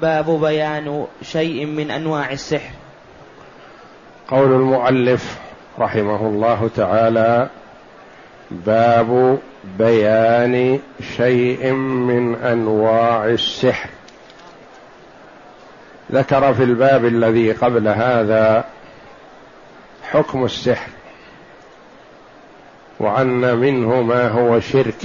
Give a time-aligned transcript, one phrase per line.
[0.00, 2.74] باب بيان شيء من أنواع السحر.
[4.28, 5.38] قول المؤلف
[5.78, 7.48] رحمه الله تعالى
[8.50, 9.38] باب
[9.78, 10.80] بيان
[11.16, 13.90] شيء من أنواع السحر.
[16.12, 18.64] ذكر في الباب الذي قبل هذا
[20.10, 20.90] حكم السحر
[23.00, 25.02] وأن منه ما هو شرك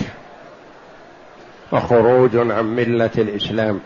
[1.71, 3.79] وخروج عن ملة الإسلام.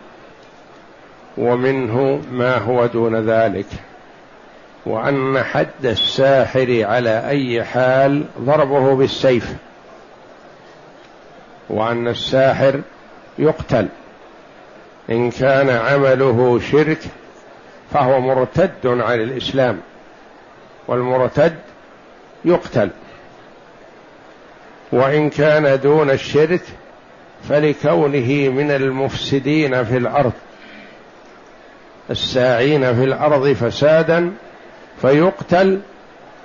[1.37, 3.65] ومنه ما هو دون ذلك.
[4.85, 9.53] وأن حد الساحر على أي حال ضربه بالسيف.
[11.69, 12.81] وأن الساحر
[13.39, 13.87] يقتل.
[15.09, 16.99] إن كان عمله شرك
[17.93, 19.79] فهو مرتد عن الإسلام.
[20.87, 21.55] والمرتد
[22.45, 22.89] يقتل.
[24.91, 26.61] وإن كان دون الشرك
[27.49, 30.31] فلكونه من المفسدين في الأرض.
[32.11, 34.31] الساعين في الأرض فسادا
[35.01, 35.79] فيقتل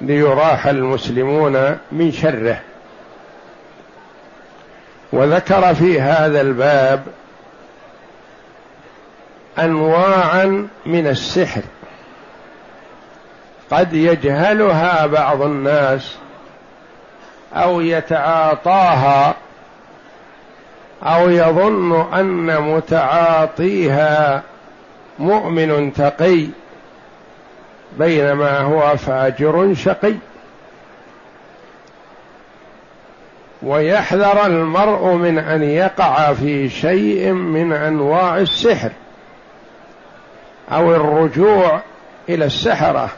[0.00, 2.60] ليراح المسلمون من شره.
[5.12, 7.02] وذكر في هذا الباب
[9.58, 11.62] انواعا من السحر.
[13.70, 16.16] قد يجهلها بعض الناس
[17.54, 19.34] أو يتعاطاها
[21.02, 24.42] أو يظن أن متعاطيها
[25.18, 26.46] مؤمن تقي
[27.98, 30.14] بينما هو فاجر شقي.
[33.62, 38.90] ويحذر المرء من أن يقع في شيء من أنواع السحر
[40.72, 41.80] أو الرجوع
[42.28, 43.10] إلى السحرة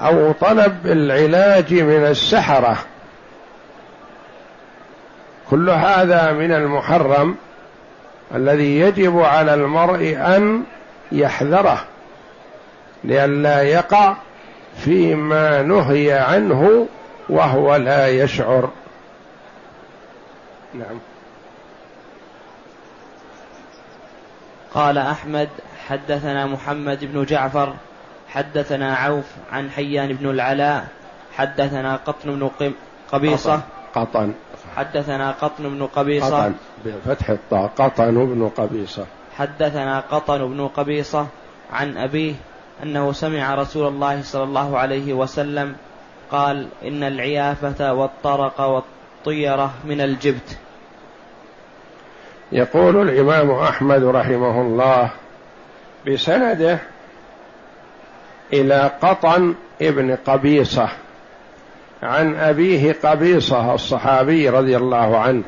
[0.00, 2.76] أو طلب العلاج من السحرة.
[5.50, 7.36] كل هذا من المحرم.
[8.34, 10.64] الذي يجب على المرء أن
[11.12, 11.84] يحذره
[13.04, 14.16] لئلا يقع
[14.76, 16.88] فيما نهي عنه
[17.28, 18.70] وهو لا يشعر.
[20.74, 20.98] نعم.
[24.74, 25.48] قال أحمد
[25.88, 27.74] حدثنا محمد بن جعفر
[28.28, 30.86] حدثنا عوف عن حيان بن العلاء
[31.36, 32.72] حدثنا قطن بن
[33.12, 33.60] قبيصة.
[33.94, 34.34] قطن.
[34.76, 36.44] حدثنا قطن بن قبيصة.
[36.44, 36.54] قطن
[36.84, 37.66] بفتح الطاء.
[37.66, 39.06] قطن بن قبيصة.
[39.36, 41.26] حدثنا قطن بن قبيصة
[41.72, 42.34] عن أبيه
[42.82, 45.76] أنه سمع رسول الله صلى الله عليه وسلم
[46.30, 50.58] قال إن العيافة والطرق والطيرة من الجبت.
[52.52, 55.10] يقول الإمام أحمد رحمه الله
[56.06, 56.78] بسنده
[58.52, 60.88] إلى قطن ابن قبيصة.
[62.04, 65.42] عن أبيه قبيصة الصحابي رضي الله عنه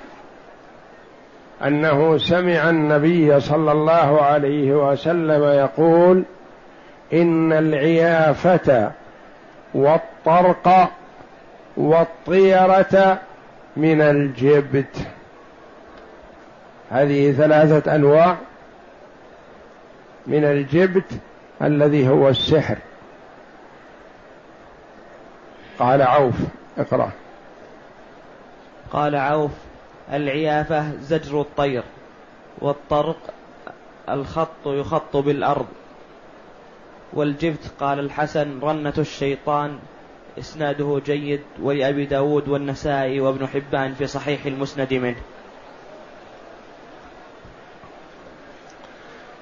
[1.65, 6.23] أنه سمع النبي صلى الله عليه وسلم يقول
[7.13, 8.91] إن العيافة
[9.75, 10.91] والطرق
[11.77, 13.19] والطيرة
[13.77, 15.07] من الجبت.
[16.91, 18.37] هذه ثلاثة أنواع
[20.27, 21.13] من الجبت
[21.63, 22.77] الذي هو السحر.
[25.79, 26.35] قال عوف
[26.79, 27.11] اقرأ.
[28.93, 29.51] قال عوف
[30.13, 31.83] العيافة زجر الطير
[32.59, 33.17] والطرق
[34.09, 35.67] الخط يخط بالأرض.
[37.13, 39.79] والجبت قال الحسن رنة الشيطان
[40.39, 45.21] إسناده جيد ولأبي داود والنسائي وابن حبان في صحيح المسند منه.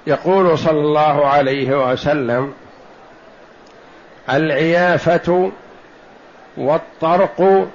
[0.07, 2.55] يقول صلى الله عليه وسلم
[4.31, 5.53] العيافة
[6.57, 7.69] والطرق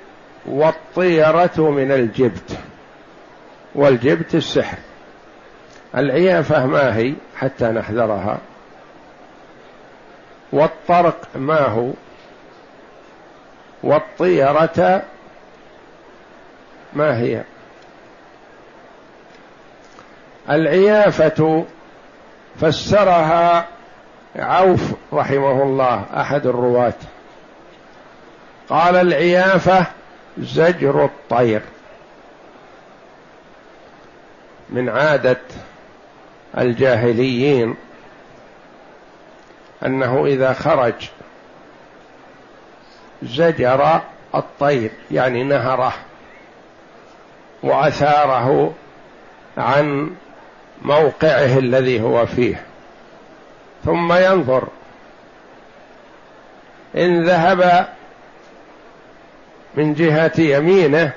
[0.46, 2.60] والطيرة من الجبت
[3.76, 4.78] والجبت السحر.
[5.96, 8.38] العيافة ما هي حتى نحذرها.
[10.52, 11.92] والطرق ما هو؟
[13.84, 15.04] والطيرة
[16.94, 17.44] ما هي؟
[20.50, 21.66] العيافة
[22.62, 23.68] فسرها
[24.36, 26.94] عوف رحمه الله أحد الرواة.
[28.70, 29.86] قال العيافة
[30.38, 31.62] زجر الطير.
[34.70, 35.38] من عادة
[36.58, 37.76] الجاهليين
[39.86, 41.10] أنه إذا خرج
[43.24, 44.02] زجر
[44.36, 45.94] الطير يعني نهره
[47.64, 48.74] وأثاره
[49.58, 50.16] عن
[50.82, 52.64] موقعه الذي هو فيه.
[53.86, 54.68] ثم ينظر
[56.96, 57.90] إن ذهب
[59.80, 61.12] من جهة يمينه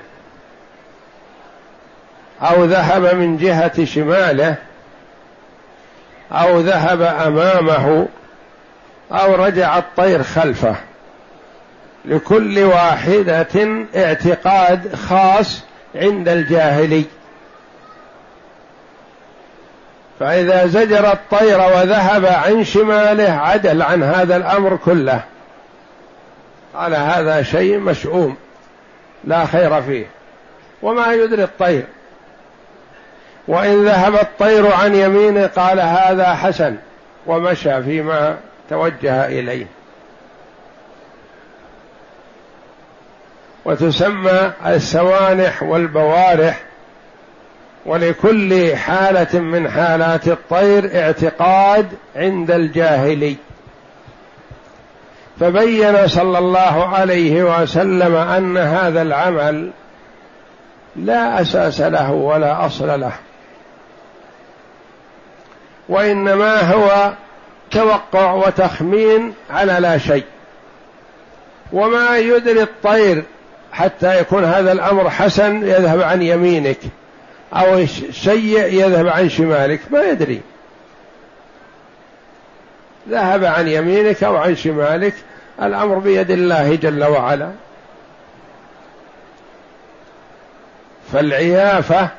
[2.41, 4.55] أو ذهب من جهة شماله
[6.31, 8.07] أو ذهب أمامه
[9.11, 10.75] أو رجع الطير خلفه.
[12.05, 15.63] لكل واحدة اعتقاد خاص
[15.95, 17.05] عند الجاهلي.
[20.19, 25.23] فإذا زجر الطير وذهب عن شماله عدل عن هذا الأمر كله.
[26.75, 28.37] قال هذا شيء مشؤوم.
[29.23, 30.05] لا خير فيه.
[30.81, 31.83] وما يدري الطير.
[33.47, 36.75] وإن ذهب الطير عن يمينه قال هذا حسن
[37.27, 38.37] ومشى فيما
[38.69, 39.65] توجه إليه.
[43.65, 46.61] وتسمى السوانح والبوارح
[47.85, 53.37] ولكل حالة من حالات الطير اعتقاد عند الجاهلي.
[55.43, 59.71] فبين صلى الله عليه وسلم أن هذا العمل
[60.95, 63.11] لا أساس له ولا أصل له
[65.89, 67.13] وإنما هو
[67.71, 70.23] توقع وتخمين على لا شيء.
[71.73, 73.23] وما يدري الطير
[73.71, 76.79] حتى يكون هذا الأمر حسن يذهب عن يمينك
[77.53, 80.41] أو سيء يذهب عن شمالك ما يدري.
[83.09, 85.13] ذهب عن يمينك أو عن شمالك
[85.61, 87.49] الأمر بيد الله جل وعلا.
[91.13, 92.09] فالعيافة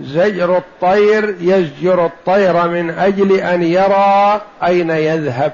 [0.00, 5.52] زجر الطير يزجر الطير من أجل أن يرى أين يذهب.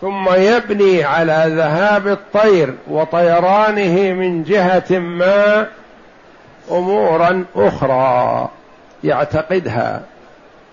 [0.00, 5.66] ثم يبني على ذهاب الطير وطيرانه من جهة ما
[6.70, 8.48] أمورا أخرى
[9.04, 10.02] يعتقدها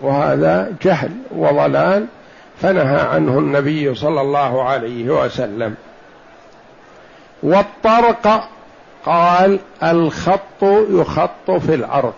[0.01, 2.05] وهذا جهل وضلال
[2.61, 5.75] فنهى عنه النبي صلى الله عليه وسلم.
[7.43, 8.49] والطرق
[9.05, 12.13] قال الخط يخط في الأرض.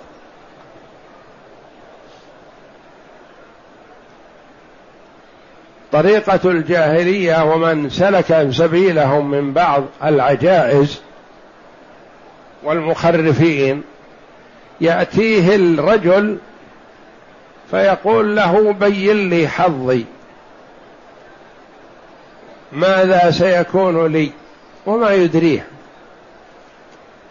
[5.92, 11.01] طريقة الجاهلية ومن سلك سبيلهم من بعض العجائز
[12.63, 13.84] والمخرفين
[14.81, 16.38] يأتيه الرجل
[17.72, 20.06] فيقول له بين لي حظي.
[22.74, 24.31] ماذا سيكون لي
[24.86, 25.68] وما يدريه.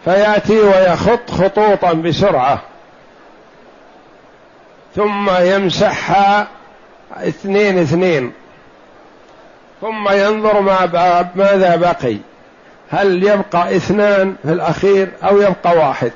[0.05, 2.61] فيأتي ويخط خطوطا بسرعة
[4.95, 6.47] ثم يمسحها
[7.15, 8.31] اثنين اثنين
[9.81, 12.17] ثم ينظر ما ماذا بقي.
[12.89, 16.11] هل يبقى اثنان في الأخير أو يبقى واحد؟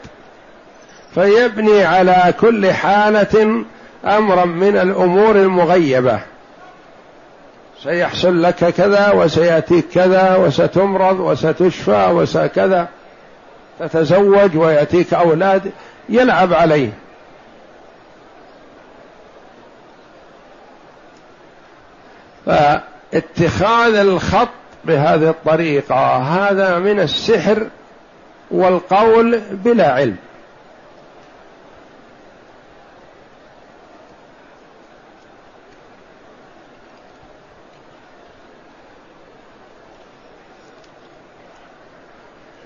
[1.15, 3.63] فيبني على كل حالة
[4.06, 6.19] أمرا من الأمور المغيبة.
[7.83, 12.88] سيحصل لك كذا وسيأتيك كذا وستمرض وستشفى وسكذا.
[13.79, 15.71] تتزوج ويأتيك أولاد
[16.09, 16.89] يلعب عليه.
[22.45, 24.47] فاتخاذ الخط
[24.85, 27.68] بهذه الطريقة هذا من السحر
[28.51, 30.16] والقول بلا علم.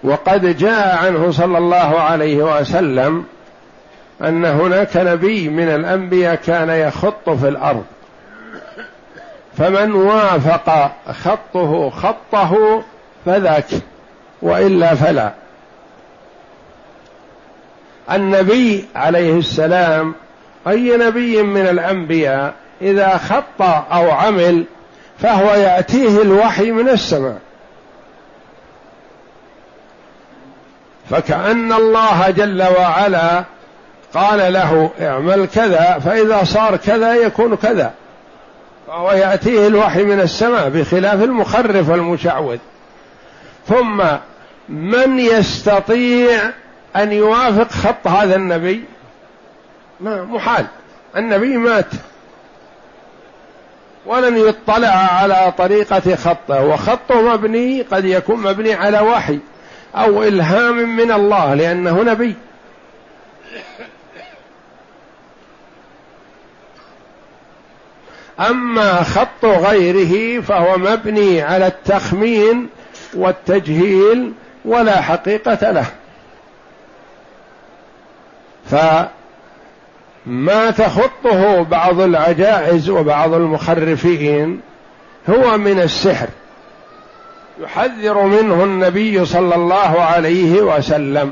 [0.04, 3.26] وقد جاء عنه صلى الله عليه وسلم
[4.22, 7.84] أن هناك نبي من الأنبياء كان يخط في الأرض.
[9.58, 12.84] فمن وافق خطه خطه
[13.26, 13.66] فذاك
[14.42, 15.34] وإلا فلا.
[18.12, 20.16] النبي عليه السلام
[20.68, 24.66] أي نبي من الأنبياء إذا خط أو عمل
[25.20, 27.38] فهو يأتيه الوحي من السماء.
[31.12, 33.44] فكأن الله جل وعلا
[34.14, 37.94] قال له اعمل كذا فإذا صار كذا يكون كذا.
[38.88, 42.58] فهو يأتيه الوحي من السماء بخلاف المخرف والمشعوذ.
[43.68, 44.04] ثم
[44.70, 46.40] من يستطيع
[46.96, 48.84] أن يوافق خط هذا النبي؟
[50.00, 50.66] ما محال.
[51.18, 51.86] النبي مات.
[54.06, 56.66] ولن يطلع على طريقة خطه.
[56.66, 59.40] وخطه مبني قد يكون مبني على وحي.
[59.96, 62.36] أو إلهام من الله لأنه نبي.
[68.40, 72.70] أما خط غيره فهو مبني على التخمين
[73.14, 74.34] والتجهيل
[74.66, 75.86] ولا حقيقة له.
[78.66, 84.62] فما تخطه بعض العجائز وبعض المخرفين
[85.30, 86.28] هو من السحر.
[87.62, 91.32] يحذر منه النبي صلى الله عليه وسلم.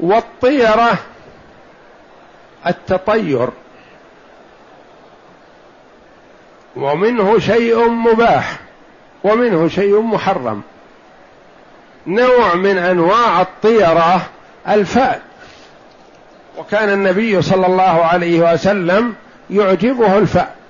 [0.00, 0.98] والطيرة
[2.66, 3.48] التطير.
[6.76, 8.58] ومنه شيء مباح
[9.24, 10.62] ومنه شيء محرم.
[12.06, 14.26] نوع من أنواع الطيرة
[14.68, 15.20] الفأل.
[16.58, 19.14] وكان النبي صلى الله عليه وسلم
[19.50, 20.61] يعجبه الفأل.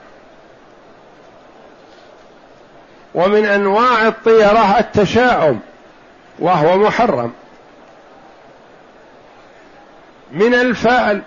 [3.15, 5.61] ومن أنواع الطيرة التشاؤم
[6.39, 7.33] وهو محرم.
[10.33, 11.23] من الفأل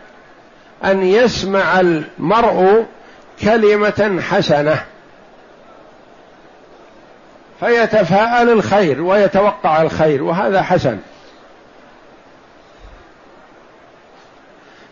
[0.86, 2.86] أن يسمع المرء
[3.42, 4.84] كلمة حسنة
[7.60, 11.00] فيتفاءل الخير ويتوقع الخير وهذا حسن.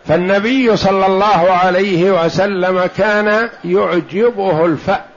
[0.07, 5.12] فالنبي صلى الله عليه وسلم كان يعجبه الفأل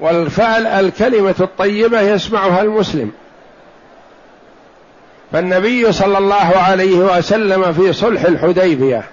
[0.00, 3.12] والفعل الكلمة الطيبة يسمعها المسلم.
[5.32, 9.04] فالنبي صلى الله عليه وسلم في صلح الحديبية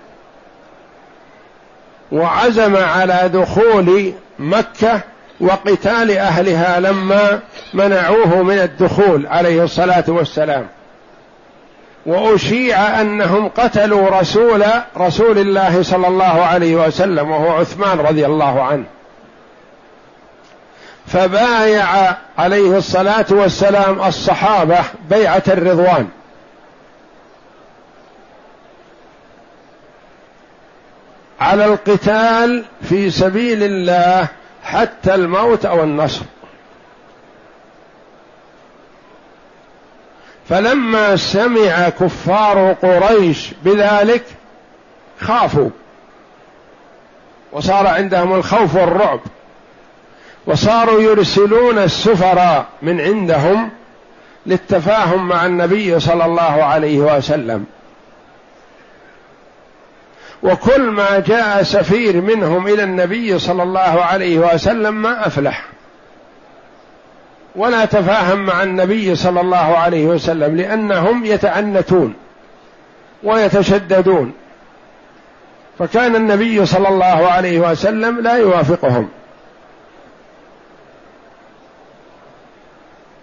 [2.11, 5.01] وعزم على دخول مكة
[5.39, 7.39] وقتال أهلها لما
[7.73, 10.67] منعوه من الدخول عليه الصلاة والسلام.
[12.05, 14.63] وأشيع أنهم قتلوا رسول
[14.97, 18.85] رسول الله صلى الله عليه وسلم وهو عثمان رضي الله عنه.
[21.11, 26.09] فبايع عليه الصلاة والسلام الصحابة بيعة الرضوان.
[31.39, 34.27] على القتال في سبيل الله
[34.63, 36.25] حتى الموت أو النصر.
[40.49, 44.23] فلما سمع كفار قريش بذلك
[45.19, 45.69] خافوا.
[47.51, 49.19] وصار عندهم الخوف والرعب.
[50.47, 53.69] وصاروا يرسلون السفراء من عندهم
[54.45, 57.65] للتفاهم مع النبي صلى الله عليه وسلم.
[60.43, 65.65] وكل ما جاء سفير منهم إلى النبي صلى الله عليه وسلم ما أفلح.
[67.55, 72.13] ولا تفاهم مع النبي صلى الله عليه وسلم لأنهم يتعنتون
[73.23, 74.33] ويتشددون.
[75.79, 79.09] فكان النبي صلى الله عليه وسلم لا يوافقهم.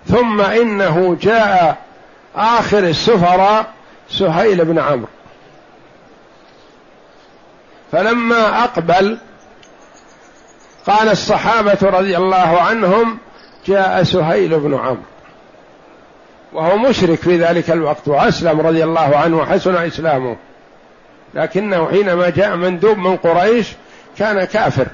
[0.08, 1.78] ثم إنه جاء
[2.36, 3.66] آخر السفراء
[4.10, 5.08] سهيل بن عمرو.
[7.92, 9.18] فلما أقبل
[10.86, 13.18] قال الصحابة رضي الله عنهم
[13.66, 15.02] جاء سهيل بن عمرو.
[16.52, 20.36] وهو مشرك في ذلك الوقت وأسلم رضي الله عنه وحسن إسلامه.
[21.34, 23.68] لكنه حينما جاء مندوب من قريش
[24.18, 24.86] كان كافر.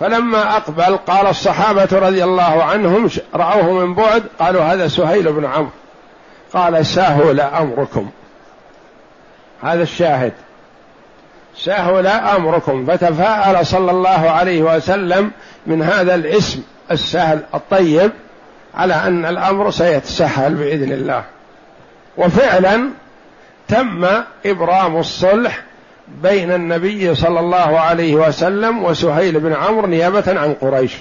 [0.00, 5.70] فلما أقبل قال الصحابة رضي الله عنهم رأوه من بعد قالوا هذا سهيل بن عمرو.
[6.52, 8.10] قال سهل أمركم.
[9.62, 10.32] هذا الشاهد.
[11.56, 12.86] سهل أمركم.
[12.86, 15.30] فتفاءل صلى الله عليه وسلم
[15.66, 18.10] من هذا الاسم السهل الطيب
[18.74, 21.24] على أن الأمر سيتسهل بإذن الله.
[22.16, 22.90] وفعلا
[23.68, 24.06] تم
[24.46, 25.62] إبرام الصلح
[26.22, 30.92] بين النبي صلى الله عليه وسلم وسهيل بن عمرو نيابة عن قريش.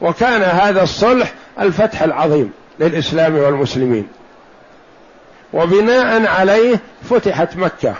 [0.00, 4.08] وكان هذا الصلح الفتح العظيم للإسلام والمسلمين.
[5.52, 6.80] وبناء عليه
[7.10, 7.94] فتحت مكة.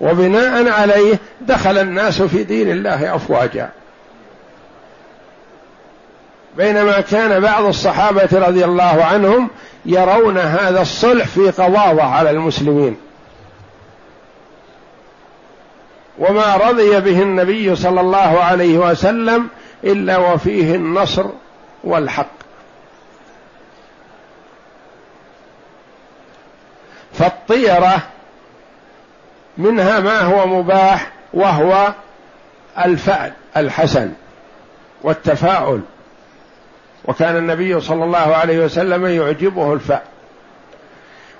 [0.00, 3.70] وبناء عليه دخل الناس في دين الله أفواجا.
[6.56, 9.50] بينما كان بعض الصحابة رضي الله عنهم
[9.86, 12.96] يرون هذا الصلح في قواضة على المسلمين.
[16.18, 19.48] وما رضي به النبي صلى الله عليه وسلم
[19.84, 21.26] إلا وفيه النصر
[21.84, 22.38] والحق.
[27.12, 28.02] فالطيرة
[29.58, 31.92] منها ما هو مباح وهو
[32.84, 34.12] الفعل الحسن
[35.02, 35.80] والتفاؤل.
[37.04, 40.02] وكان النبي صلى الله عليه وسلم يعجبه الفعل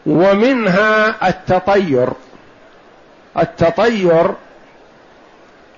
[0.06, 2.08] ومنها التطير.
[3.38, 4.34] التطير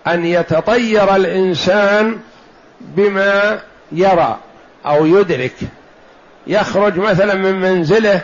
[0.07, 2.19] أن يتطير الإنسان
[2.81, 3.61] بما
[3.93, 4.39] يرى
[4.87, 5.55] أو يدرك.
[6.47, 8.21] يخرج مثلا من منزله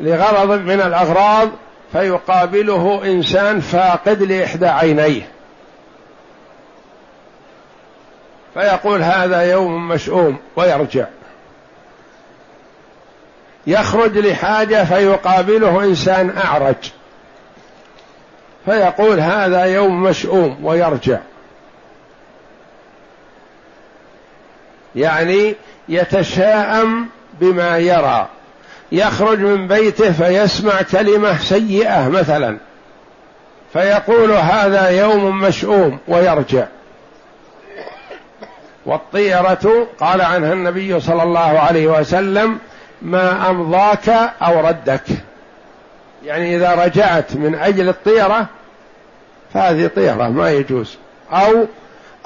[0.00, 1.48] لغرض من الأغراض
[1.92, 5.28] فيقابله إنسان فاقد لإحدى عينيه.
[8.54, 11.04] فيقول هذا يوم مشؤوم ويرجع.
[13.66, 16.92] يخرج لحاجة فيقابله إنسان أعرج.
[18.64, 21.18] فيقول هذا يوم مشؤوم ويرجع.
[24.96, 25.54] يعني
[25.88, 27.08] يتشاءم
[27.40, 28.28] بما يرى.
[28.92, 32.58] يخرج من بيته فيسمع كلمة سيئة مثلا.
[33.72, 36.66] فيقول هذا يوم مشؤوم ويرجع.
[38.86, 42.58] والطيرة قال عنها النبي صلى الله عليه وسلم
[43.02, 44.08] ما أمضاك
[44.42, 45.04] أو ردك.
[46.24, 48.46] يعني إذا رجعت من أجل الطيرة
[49.54, 50.96] فهذه طيرة ما يجوز.
[51.32, 51.66] أو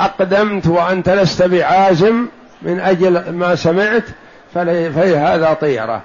[0.01, 2.27] أقدمت وأنت لست بعازم
[2.63, 4.05] من أجل ما سمعت
[4.55, 6.03] فهي هذا طيرة.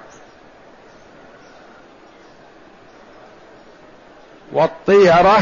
[4.52, 5.38] والطيرة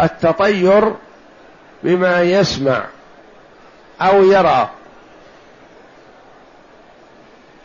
[0.00, 0.94] التطير
[1.82, 2.84] بما يسمع
[4.00, 4.68] أو يرى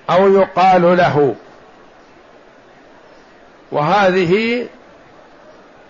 [0.09, 1.35] أو يقال له.
[3.73, 4.65] وهذه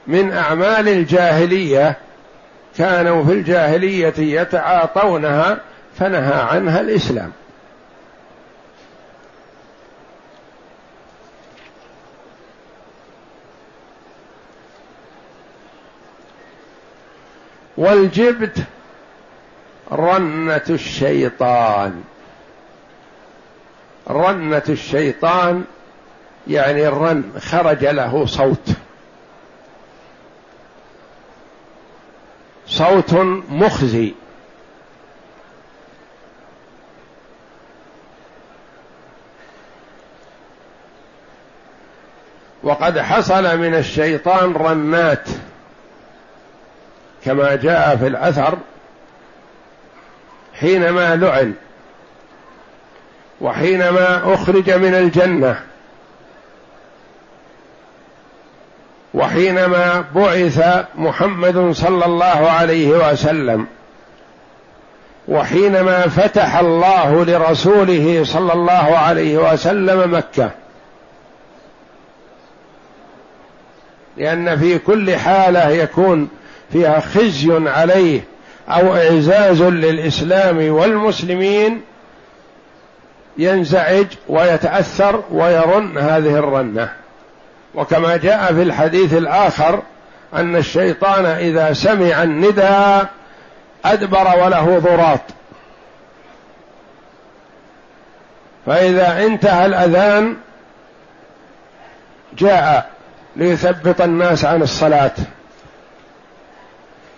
[0.07, 1.97] من أعمال الجاهلية
[2.77, 5.61] كانوا في الجاهلية يتعاطونها
[5.95, 7.31] فنهى عنها الإسلام.
[17.77, 18.57] والجبت
[19.91, 22.03] رنة الشيطان.
[24.09, 25.63] رنة الشيطان
[26.47, 28.69] يعني الرن خرج له صوت.
[32.67, 33.13] صوت
[33.49, 34.13] مخزي.
[42.63, 45.29] وقد حصل من الشيطان رنات
[47.25, 48.57] كما جاء في الأثر
[50.53, 51.53] حينما لعن
[53.41, 55.72] وحينما أخرج من الجنة.
[59.13, 63.67] وحينما بعث محمد صلى الله عليه وسلم
[65.27, 70.51] وحينما فتح الله لرسوله صلى الله عليه وسلم مكة
[74.17, 76.29] لأن في كل حالة يكون
[76.71, 78.21] فيها خزي عليه
[78.69, 81.81] أو إعزاز للإسلام والمسلمين
[83.37, 87.02] ينزعج ويتأثر ويرن هذه الرنة.
[87.75, 89.81] وكما جاء في الحديث الآخر
[90.33, 93.07] أن الشيطان إذا سمع الندى
[93.85, 95.19] أدبر وله ضراط.
[98.65, 100.35] فإذا انتهى الأذان
[102.37, 102.89] جاء
[103.35, 105.11] ليثبط الناس عن الصلاة.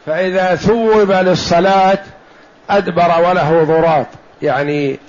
[0.05, 1.99] فإذا ثوب للصلاة
[2.69, 4.07] أدبر وله ضراط.
[4.41, 4.99] يعني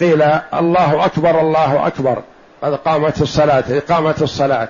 [0.00, 0.22] قيل
[0.54, 2.22] الله أكبر الله أكبر.
[2.62, 4.68] قد قامت الصلاة إقامة الصلاة.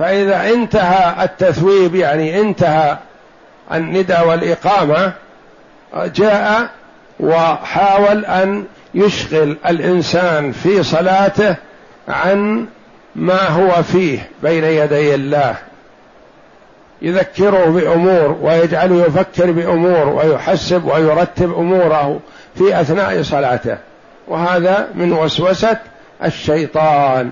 [0.00, 2.96] فإذا انتهى التثويب يعني انتهى
[3.72, 5.12] الندى والإقامة
[5.94, 6.70] جاء
[7.20, 11.56] وحاول أن يشغل الإنسان في صلاته
[12.08, 12.66] عن
[13.16, 15.54] ما هو فيه بين يدي الله.
[17.02, 22.20] يذكره بأمور ويجعله يفكر بأمور ويحسب ويرتب أموره
[22.54, 23.76] في أثناء صلاته.
[24.28, 25.78] وهذا من وسوسة
[26.24, 27.30] الشيطان.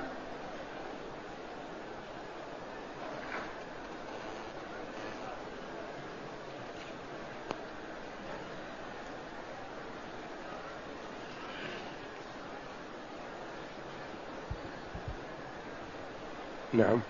[16.79, 17.01] نعم.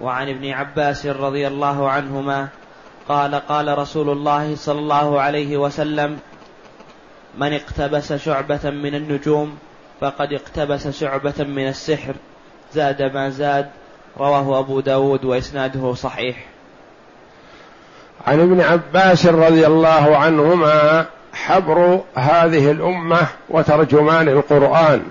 [0.00, 2.48] وعن ابن عباس رضي الله عنهما
[3.08, 6.18] قال قال رسول الله صلى الله عليه وسلم
[7.38, 9.58] من اقتبس شعبة من النجوم
[10.00, 12.14] فقد اقتبس شعبة من السحر
[12.74, 13.70] زاد ما زاد
[14.18, 16.36] رواه أبو داود وإسناده صحيح.
[18.26, 25.02] عن ابن عباس رضي الله عنهما حبر هذه الأمة وترجمان القرآن.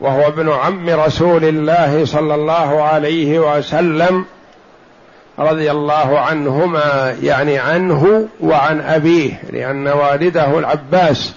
[0.00, 4.24] وهو ابن عم رسول الله صلى الله عليه وسلم
[5.38, 11.34] رضي الله عنهما يعني عنه وعن أبيه لأن والده العباس.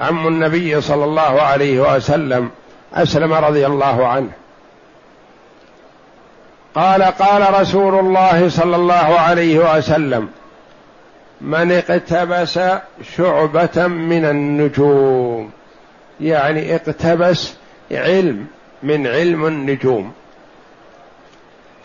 [0.00, 2.50] عم النبي صلى الله عليه وسلم
[2.94, 4.30] أسلم رضي الله عنه.
[6.74, 10.28] قال قال رسول الله صلى الله عليه وسلم
[11.40, 12.60] من اقتبس
[13.16, 15.50] شعبة من النجوم
[16.20, 17.54] يعني اقتبس
[17.92, 18.46] علم
[18.82, 20.12] من علم النجوم.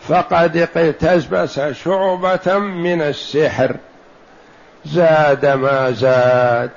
[0.08, 3.76] فقد اقتبس شعبة من السحر.
[4.84, 6.70] زاد ما زاد.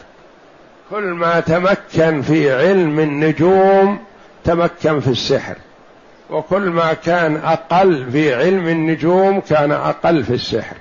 [0.90, 4.00] كل ما تمكن في علم النجوم
[4.44, 5.56] تمكن في السحر.
[6.30, 10.76] وكل ما كان أقل في علم النجوم كان أقل في السحر.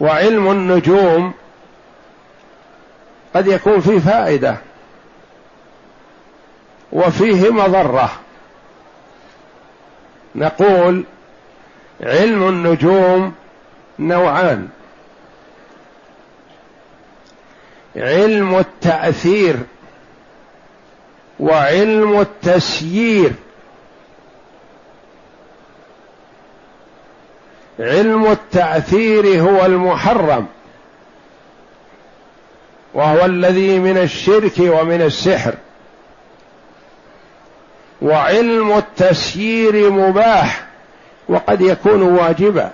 [0.00, 1.32] وعلم النجوم
[3.36, 4.56] قد يكون فيه فائدة
[6.92, 8.10] وفيه مضرة.
[10.34, 11.04] نقول
[12.00, 13.34] علم النجوم
[13.98, 14.68] نوعان.
[17.96, 19.56] علم التأثير
[21.40, 23.32] وعلم التسيير.
[27.78, 30.46] علم التأثير هو المحرم.
[32.96, 35.54] وهو الذي من الشرك ومن السحر.
[38.02, 40.66] وعلم التسيير مباح
[41.28, 42.70] وقد يكون واجبا.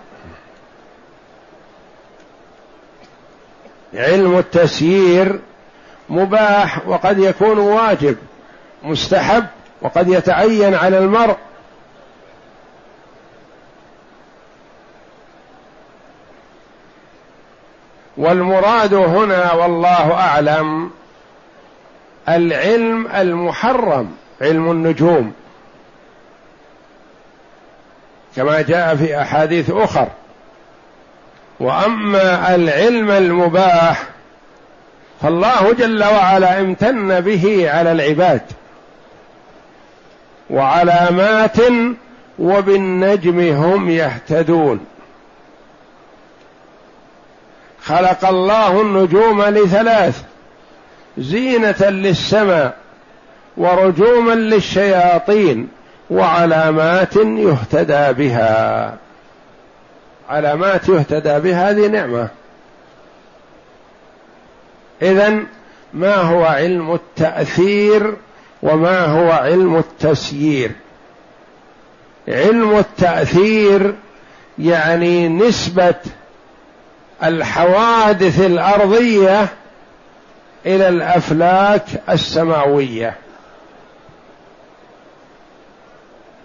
[3.94, 5.40] علم التسيير
[6.08, 8.16] مباح وقد يكون واجب
[8.82, 9.46] مستحب
[9.82, 11.36] وقد يتعين على المرء.
[18.16, 20.90] والمراد هنا والله أعلم
[22.28, 25.32] العلم المحرم علم النجوم.
[28.36, 30.08] كما جاء في أحاديث أخر.
[31.60, 34.02] وأما العلم المباح
[35.22, 38.42] فالله جل وعلا امتن به على العباد.
[40.50, 41.56] وعلامات
[42.38, 44.86] وبالنجم هم يهتدون.
[47.84, 50.22] خلق الله النجوم لثلاث
[51.18, 52.76] زينة للسماء
[53.56, 55.68] ورجوما للشياطين
[56.10, 58.96] وعلامات يهتدى بها.
[60.28, 62.28] علامات يهتدى بها هذه نعمة.
[65.02, 65.38] اذا
[65.94, 68.14] ما هو علم التأثير
[68.62, 70.70] وما هو علم التسيير؟
[72.28, 73.94] علم التأثير
[74.58, 75.94] يعني نسبة
[77.24, 79.48] الحوادث الأرضية
[80.66, 83.14] إلى الأفلاك السماوية.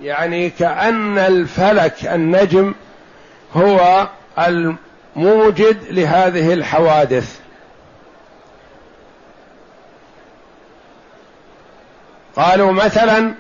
[0.02, 2.74] يعني كأن الفلك النجم
[3.56, 4.08] هو
[4.40, 7.40] الموجد لهذه الحوادث.
[12.36, 13.34] قالوا مثلا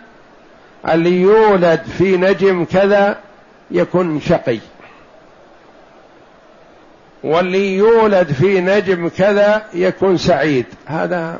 [0.89, 3.17] اللي يولد في نجم كذا
[3.71, 4.59] يكون شقي.
[7.23, 10.65] واللي يولد في نجم كذا يكون سعيد.
[10.85, 11.39] هذا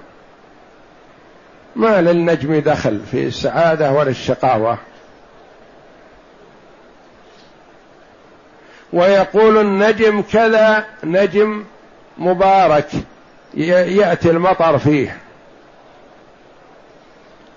[1.75, 4.77] ما للنجم دخل في السعادة ولا الشقاوة.
[8.93, 11.63] ويقول النجم كذا نجم
[12.17, 12.89] مبارك
[13.53, 15.17] يأتي المطر فيه.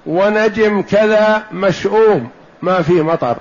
[0.06, 2.30] ونجم كذا مشؤوم
[2.62, 3.36] ما فيه مطر.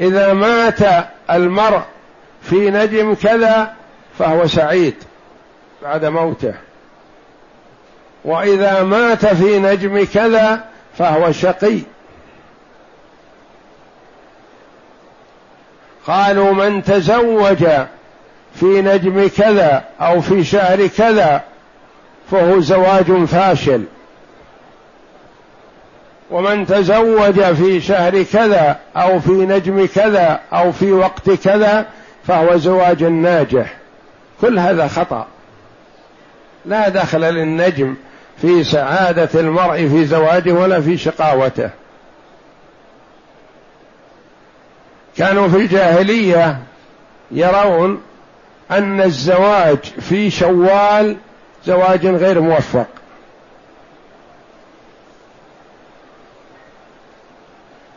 [0.00, 0.78] إذا مات
[1.30, 1.82] المرء
[2.42, 3.72] في نجم كذا
[4.18, 4.94] فهو سعيد
[5.82, 6.54] بعد موته.
[8.24, 10.64] وإذا مات في نجم كذا
[10.98, 11.78] فهو شقي.
[16.06, 17.66] قالوا من تزوج
[18.54, 21.42] في نجم كذا أو في شهر كذا
[22.30, 23.84] فهو زواج فاشل.
[26.30, 31.86] ومن تزوج في شهر كذا أو في نجم كذا أو في وقت كذا
[32.26, 33.76] فهو زواج ناجح.
[34.40, 35.26] كل هذا خطأ.
[36.64, 37.94] لا دخل للنجم
[38.42, 41.70] في سعادة المرء في زواجه ولا في شقاوته.
[45.16, 46.58] كانوا في الجاهلية
[47.30, 48.02] يرون
[48.70, 51.16] أن الزواج في شوال
[51.64, 52.86] زواج غير موفق.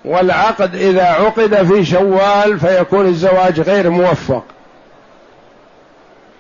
[0.06, 4.44] والعقد إذا عقد في شوال فيكون الزواج غير موفق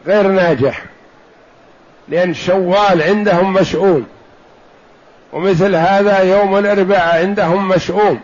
[0.08, 0.86] غير ناجح
[2.08, 4.06] لأن شوال عندهم مشؤوم
[5.34, 8.20] ومثل هذا يوم الأربعاء عندهم مشؤوم.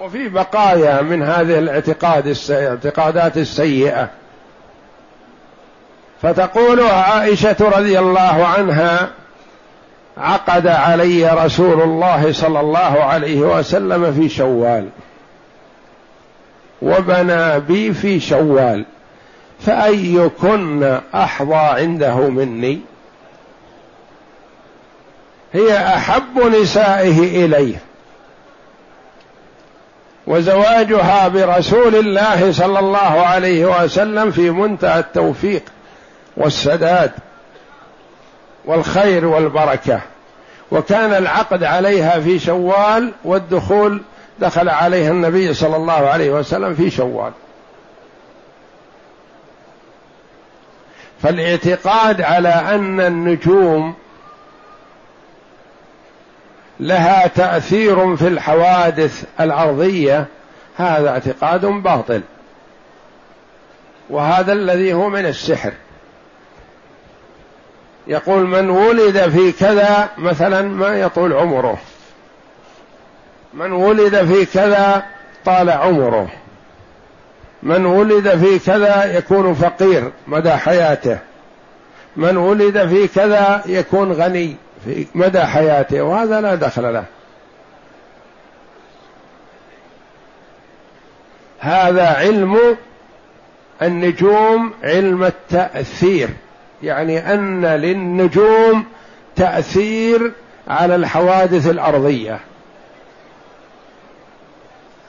[0.00, 4.08] وفي بقايا من هذه الاعتقاد الاعتقادات السيئة.
[6.22, 9.10] فتقول عائشة رضي الله عنها
[10.16, 14.88] عقد علي رسول الله صلى الله عليه وسلم في شوال
[16.82, 18.84] وبنى بي في شوال
[19.60, 22.80] فأيكن أحظى عنده مني؟
[25.52, 27.76] هي أحب نسائه إليه
[30.26, 35.62] وزواجها برسول الله صلى الله عليه وسلم في منتهى التوفيق
[36.36, 37.10] والسداد.
[38.66, 40.00] والخير والبركة.
[40.70, 44.02] وكان العقد عليها في شوال والدخول
[44.38, 47.32] دخل عليها النبي صلى الله عليه وسلم في شوال.
[51.22, 53.94] فالاعتقاد على أن النجوم
[56.80, 60.26] لها تأثير في الحوادث الأرضية
[60.76, 62.22] هذا اعتقاد باطل.
[64.10, 65.72] وهذا الذي هو من السحر.
[68.06, 71.78] يقول من ولد في كذا مثلا ما يطول عمره.
[73.54, 75.04] من ولد في كذا
[75.44, 76.28] طال عمره.
[77.62, 81.18] من ولد في كذا يكون فقير مدى حياته.
[82.16, 87.04] من ولد في كذا يكون غني في مدى حياته وهذا لا دخل له.
[91.58, 92.76] هذا علم
[93.82, 96.28] النجوم علم التأثير.
[96.82, 98.84] يعني أن للنجوم
[99.36, 100.32] تأثير
[100.68, 102.40] على الحوادث الأرضية.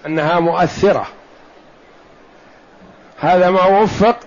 [0.05, 1.07] أنها مؤثرة.
[3.19, 4.17] هذا ما وفق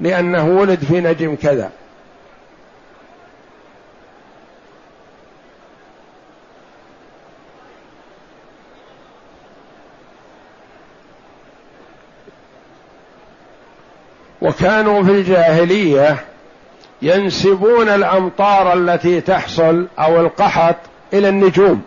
[0.00, 1.70] لأنه ولد في نجم كذا.
[14.42, 16.24] وكانوا في الجاهلية
[17.02, 20.76] ينسبون الأمطار التي تحصل أو القحط
[21.12, 21.82] إلى النجوم.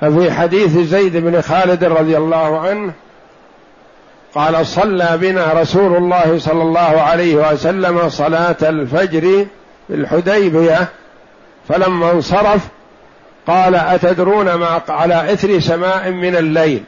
[0.00, 2.92] ففي حديث زيد بن خالد رضي الله عنه
[4.34, 9.46] قال صلى بنا رسول الله صلى الله عليه وسلم صلاة الفجر
[9.88, 10.88] في الحديبية
[11.68, 12.68] فلما انصرف
[13.46, 16.84] قال أتدرون ما على إثر سماء من الليل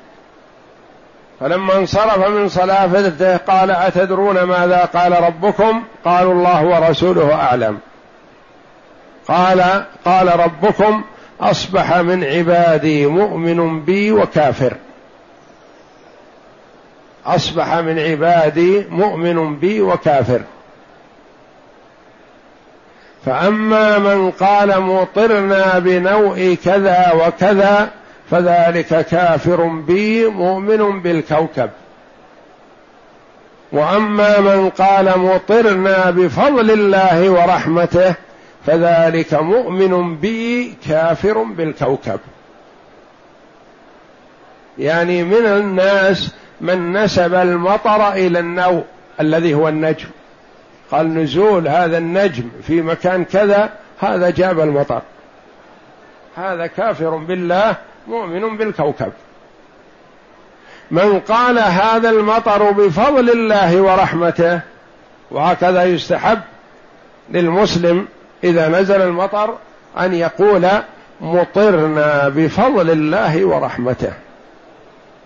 [1.40, 7.78] فلما انصرف من صلاته قال أتدرون ماذا قال ربكم قالوا الله ورسوله أعلم
[9.28, 11.02] قال قال ربكم
[11.40, 14.76] أصبح من عبادي مؤمن بي وكافر
[17.26, 20.40] أصبح من عبادي مؤمن بي وكافر
[23.26, 27.90] فأما من قال مطرنا بنوء كذا وكذا
[28.30, 31.70] فذلك كافر بي مؤمن بالكوكب.
[33.72, 38.14] وأما من قال مطرنا بفضل الله ورحمته
[38.66, 42.20] فذلك مؤمن بي كافر بالكوكب.
[44.78, 48.84] يعني من الناس من نسب المطر إلى النوء
[49.20, 50.08] الذي هو النجم.
[50.90, 53.70] قال نزول هذا النجم في مكان كذا
[54.00, 55.02] هذا جاب المطر.
[56.36, 57.76] هذا كافر بالله
[58.08, 59.12] مؤمن بالكوكب.
[60.90, 64.60] من قال هذا المطر بفضل الله ورحمته
[65.30, 66.40] وهكذا يستحب
[67.30, 68.06] للمسلم
[68.44, 69.54] إذا نزل المطر
[69.98, 70.68] أن يقول
[71.20, 74.12] مطرنا بفضل الله ورحمته.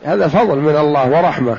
[0.04, 1.58] هذا فضل من الله ورحمة.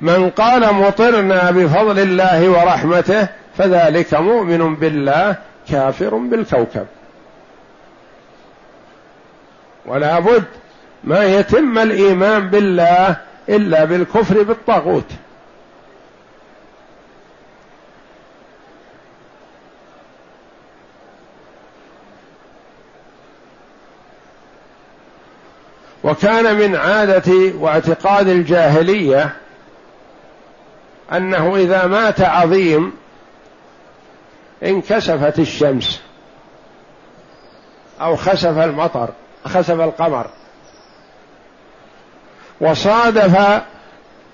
[0.00, 3.28] من قال مطرنا بفضل الله ورحمته
[3.58, 5.36] فذلك مؤمن بالله
[5.70, 6.86] كافر بالكوكب.
[9.86, 10.44] ولا بد
[11.04, 13.16] ما يتم الإيمان بالله
[13.48, 15.12] إلا بالكفر بالطاغوت.
[26.04, 29.36] وكان من عادة واعتقاد الجاهلية
[31.12, 32.92] أنه إذا مات عظيم
[34.62, 36.02] انكسفت الشمس
[38.00, 39.08] أو خسف المطر
[39.44, 40.26] خسف القمر.
[42.60, 43.62] وصادف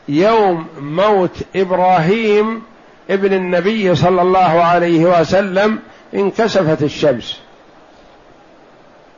[0.08, 2.62] يوم موت إبراهيم
[3.10, 5.78] ابن النبي صلى الله عليه وسلم
[6.14, 7.40] انكسفت الشمس.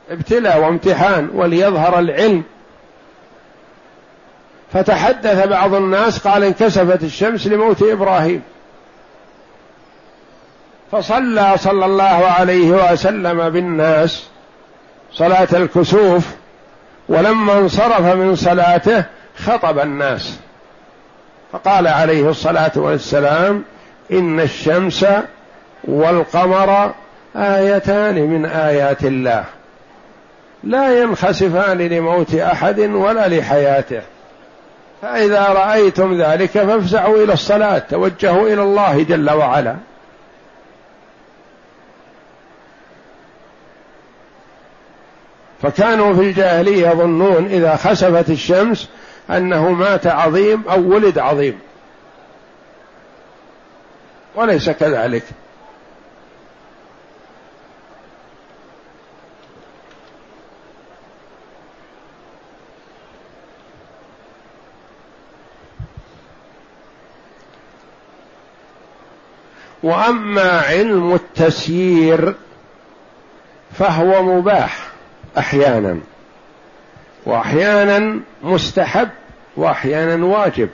[0.09, 2.43] ابتلاء وامتحان وليظهر العلم
[4.75, 8.41] فتحدث بعض الناس قال انكسفت الشمس لموت إبراهيم.
[10.91, 14.23] فصلى صلى الله عليه وسلم بالناس
[15.11, 16.25] صلاة الكسوف
[17.09, 19.03] ولما انصرف من صلاته
[19.45, 20.39] خطب الناس.
[21.51, 23.63] فقال عليه الصلاة والسلام
[24.11, 25.05] إن الشمس
[25.83, 26.93] والقمر
[27.35, 29.43] آيتان من آيات الله.
[30.63, 34.01] لا ينخسفان لموت أحد ولا لحياته.
[35.05, 39.75] فإذا رأيتم ذلك فافزعوا إلى الصلاة توجهوا إلى الله جل وعلا.
[45.61, 48.89] فكانوا في الجاهلية يظنون إذا خسفت الشمس
[49.29, 51.59] أنه مات عظيم أو ولد عظيم.
[54.35, 55.23] وليس كذلك.
[69.85, 72.35] وأما علم التسيير
[73.77, 74.87] فهو مباح
[75.37, 75.99] أحيانا
[77.25, 79.09] وأحيانا مستحب
[79.57, 80.69] وأحيانا واجب.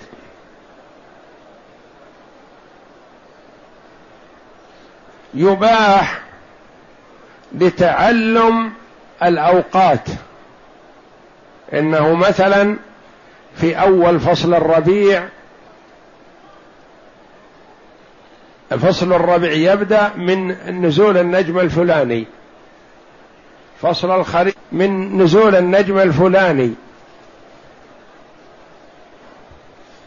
[5.33, 6.21] يباح
[7.51, 8.71] لتعلم
[9.23, 10.07] الأوقات.
[11.73, 12.77] إنه مثلا
[13.55, 15.27] في أول فصل الربيع
[18.79, 20.55] فصل الربيع يبدأ من
[20.85, 22.27] نزول النجم الفلاني.
[23.81, 26.73] فصل الخريف من نزول النجم الفلاني.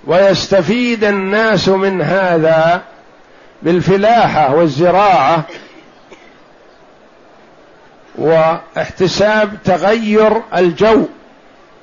[0.06, 2.82] ويستفيد الناس من هذا
[3.62, 5.44] بالفلاحة والزراعة
[8.18, 11.06] واحتساب تغير الجو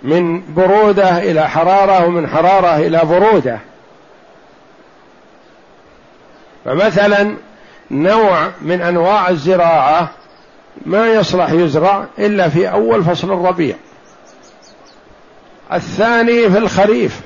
[0.01, 3.59] من برودة إلى حرارة ومن حرارة إلى برودة.
[6.65, 7.35] فمثلا
[7.91, 10.09] نوع من أنواع الزراعة
[10.85, 13.75] ما يصلح يزرع إلا في أول فصل الربيع.
[15.73, 17.21] الثاني في الخريف.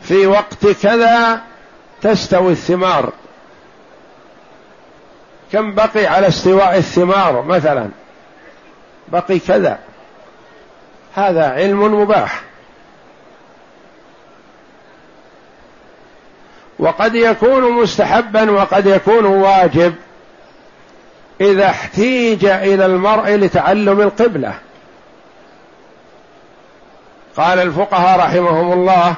[0.00, 1.40] في وقت كذا
[2.02, 3.12] تستوي الثمار.
[5.52, 7.88] كم بقي على استواء الثمار مثلا؟
[9.08, 9.78] بقي كذا.
[11.14, 12.45] هذا علم مباح.
[16.78, 19.94] وقد يكون مستحبا وقد يكون واجب
[21.40, 24.54] إذا احتيج إلى المرء لتعلم القبلة.
[27.36, 29.14] قال الفقهاء رحمهم الله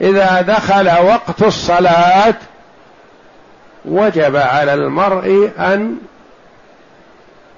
[0.00, 2.34] إذا دخل وقت الصلاة
[3.84, 5.96] وجب على المرء أن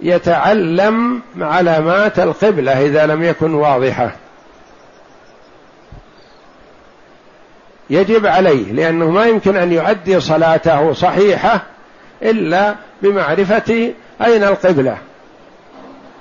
[0.01, 4.13] يتعلم علامات القبله إذا لم يكن واضحة.
[7.91, 11.63] يجب عليه لأنه ما يمكن أن يؤدي صلاته صحيحة
[12.23, 13.93] إلا بمعرفة
[14.25, 14.99] أين القبلة.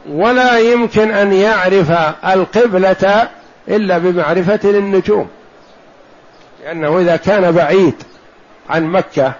[0.09, 1.91] ولا يمكن أن يعرف
[2.25, 3.29] القبلة
[3.67, 5.27] إلا بمعرفة النجوم
[6.63, 8.03] لأنه إذا كان بعيد
[8.69, 9.33] عن مكة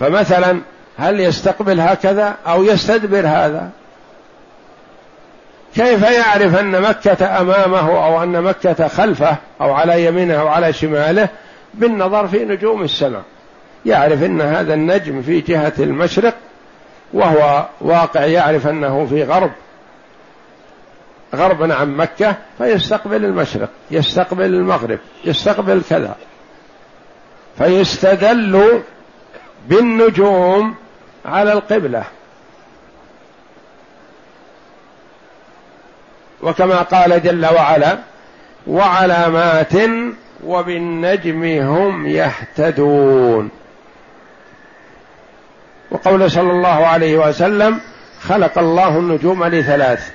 [0.00, 0.60] فمثلا
[0.98, 3.70] هل يستقبل هكذا أو يستدبر هذا؟
[5.76, 11.28] كيف يعرف أن مكة أمامه أو أن مكة خلفه أو على يمينه أو على شماله
[11.74, 13.22] بالنظر في نجوم السماء؟
[13.86, 16.34] يعرف أن هذا النجم في جهة المشرق
[17.12, 19.50] وهو واقع يعرف أنه في غرب
[21.34, 26.16] غربا عن مكة فيستقبل المشرق يستقبل المغرب يستقبل كذا.
[27.58, 28.82] فيستدل
[29.68, 30.74] بالنجوم
[31.26, 32.04] على القبلة.
[36.42, 37.98] وكما قال جل وعلا
[38.66, 39.72] وعلامات
[40.44, 43.50] وبالنجم هم يهتدون.
[45.90, 47.80] وقول صلى الله عليه وسلم
[48.20, 50.10] خلق الله النجوم لثلاث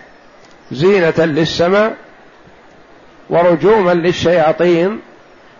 [0.71, 1.93] زينة للسماء
[3.29, 4.99] ورجوما للشياطين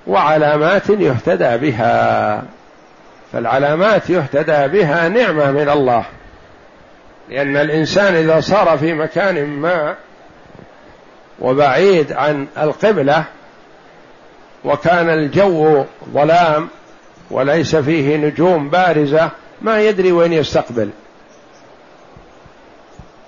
[0.08, 2.44] وعلامات يهتدى بها.
[3.34, 6.06] فالعلامات يهتدى بها نعمة من الله
[7.30, 9.96] لأن الإنسان إذا صار في مكان ما
[11.42, 13.24] وبعيد عن القبلة
[14.64, 16.68] وكان الجو ظلام
[17.32, 19.32] وليس فيه نجوم بارزة
[19.62, 20.90] ما يدري وين يستقبل.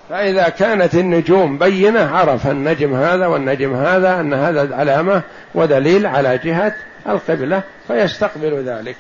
[0.10, 5.22] فإذا كانت النجوم بينة عرف النجم هذا والنجم هذا أن هذا علامة
[5.56, 6.76] ودليل على جهة
[7.08, 8.96] القبلة فيستقبل ذلك.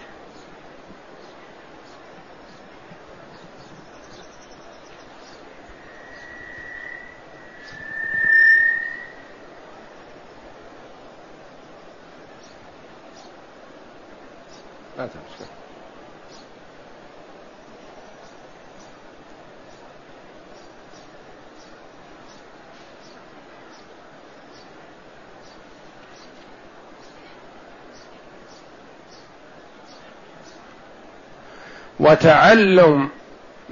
[32.03, 33.09] وتعلم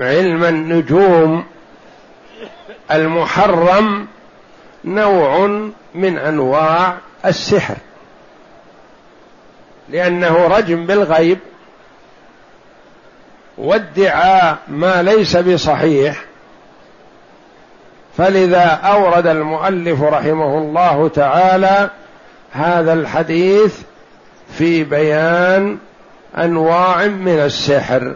[0.02, 1.46] علم النجوم
[2.92, 4.08] المحرم
[4.86, 5.48] نوع
[5.96, 7.76] من أنواع السحر
[9.90, 11.40] لأنه رجم بالغيب
[13.58, 16.24] وادعاء ما ليس بصحيح.
[18.18, 21.90] فلذا أورد المؤلف رحمه الله تعالى
[22.52, 23.78] هذا الحديث
[24.58, 25.78] في بيان
[26.38, 28.16] أنواع من السحر.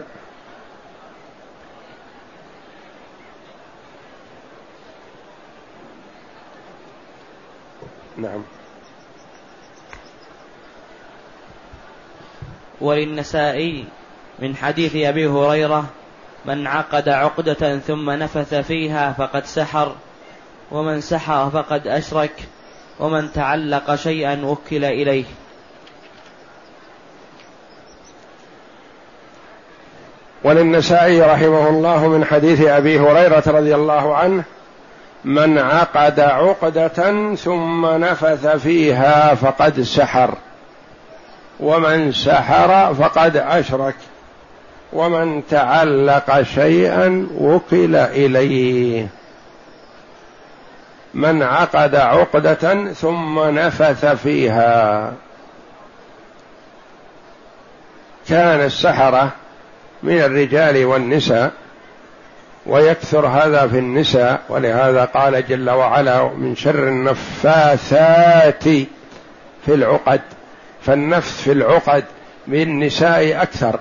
[8.18, 8.42] نعم.
[12.80, 13.84] وللنسائي
[14.38, 15.86] من حديث أبي هريرة
[16.44, 19.94] من عقد عقدة ثم نفث فيها فقد سحر
[20.70, 22.48] ومن سحر فقد أشرك
[23.00, 25.24] ومن تعلق شيئا وكل إليه.
[30.44, 34.44] وللنسائي رحمه الله من حديث أبي هريرة رضي الله عنه
[35.24, 40.34] من عقد عقدة ثم نفث فيها فقد سحر
[41.60, 43.94] ومن سحر فقد أشرك
[44.92, 49.08] ومن تعلق شيئا وكل إليه.
[51.14, 55.12] من عقد عقدة ثم نفث فيها
[58.28, 59.32] كان السحرة
[60.02, 61.52] من الرجال والنساء
[62.66, 68.64] ويكثر هذا في النساء ولهذا قال جل وعلا من شر النفاثات
[69.66, 70.20] في العقد
[70.82, 72.04] فالنفث في العقد
[72.46, 73.80] بالنساء أكثر.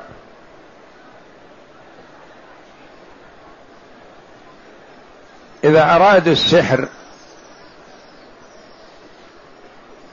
[5.64, 6.88] إذا أرادوا السحر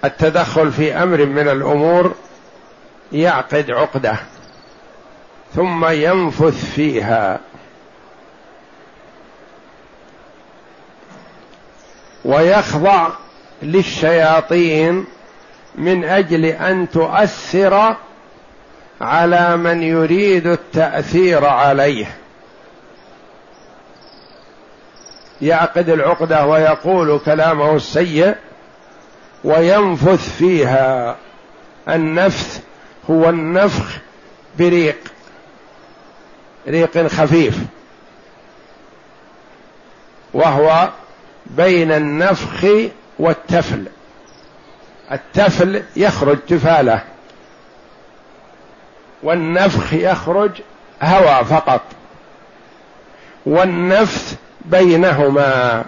[0.05, 2.15] التدخل في أمر من الأمور
[3.13, 4.17] يعقد عقدة.
[5.55, 7.41] ثم ينفث فيها.
[12.25, 13.09] ويخضع
[13.63, 15.05] للشياطين
[15.75, 17.97] من أجل أن تؤثر
[19.01, 22.07] على من يريد التأثير عليه.
[25.43, 28.35] يعقد العقدة ويقول كلامه السيء
[29.45, 31.17] وينفث فيها.
[31.89, 32.61] النفث
[33.11, 33.99] هو النفخ
[34.59, 35.12] بريق.
[36.69, 37.59] ريق خفيف.
[40.35, 40.89] وهو
[41.47, 42.67] بين النفخ
[43.19, 43.85] والتفل.
[45.13, 47.01] التفل يخرج تفاله.
[49.23, 50.51] والنفخ يخرج
[51.03, 51.83] هوى فقط.
[53.47, 54.35] والنفث
[54.65, 55.85] بينهما.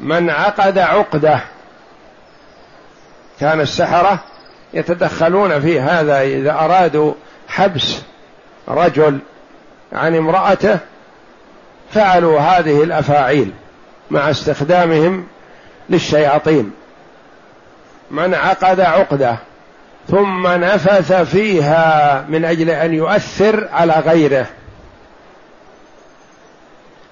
[0.00, 1.40] من عقد عقدة.
[3.40, 4.24] كان السحرة
[4.74, 7.14] يتدخلون في هذا إذا أرادوا
[7.48, 8.02] حبس
[8.68, 9.18] رجل
[9.92, 10.78] عن امرأته
[11.92, 13.52] فعلوا هذه الأفاعيل
[14.10, 15.26] مع استخدامهم
[15.90, 16.72] للشياطين.
[18.10, 19.36] من عقد عقدة
[20.08, 24.46] ثم نفث فيها من أجل أن يؤثر على غيره.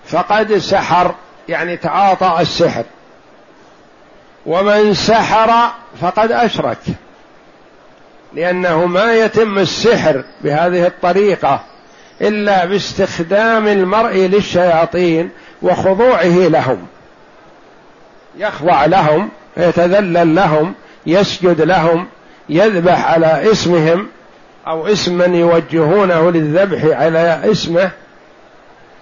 [0.07, 1.15] فقد سحر
[1.49, 2.85] يعني تعاطى السحر.
[4.47, 6.79] ومن سحر فقد أشرك.
[8.37, 11.61] لأنه ما يتم السحر بهذه الطريقة
[12.21, 15.31] إلا باستخدام المرء للشياطين
[15.63, 16.87] وخضوعه لهم.
[18.37, 20.75] يخضع لهم يتذلل لهم
[21.07, 22.07] يسجد لهم
[22.49, 24.09] يذبح على اسمهم
[24.67, 27.91] أو اسم من يوجهونه للذبح على اسمه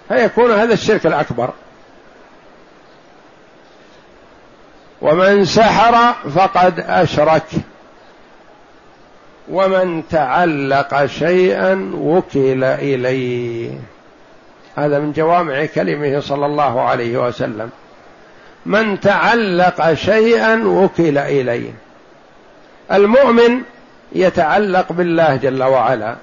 [0.07, 1.49] فيكون هذا الشرك الأكبر.
[5.01, 7.43] ومن سحر فقد أشرك.
[9.51, 13.71] ومن تعلق شيئا وكل إليه.
[14.75, 17.69] هذا من جوامع كلمه صلى الله عليه وسلم.
[18.65, 21.71] من تعلق شيئا وكل إليه.
[22.91, 23.61] المؤمن
[24.11, 26.15] يتعلق بالله جل وعلا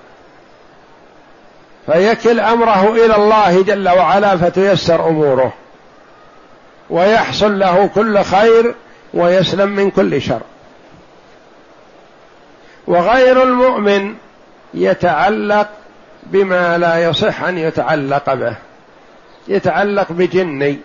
[1.86, 5.52] فيكل أمره إلى الله جل وعلا فتيسر أموره
[6.90, 8.74] ويحصل له كل خير
[9.14, 10.40] ويسلم من كل شر.
[12.86, 14.14] وغير المؤمن
[14.74, 15.68] يتعلق
[16.22, 18.56] بما لا يصح أن يتعلق به.
[19.48, 20.78] يتعلق بجني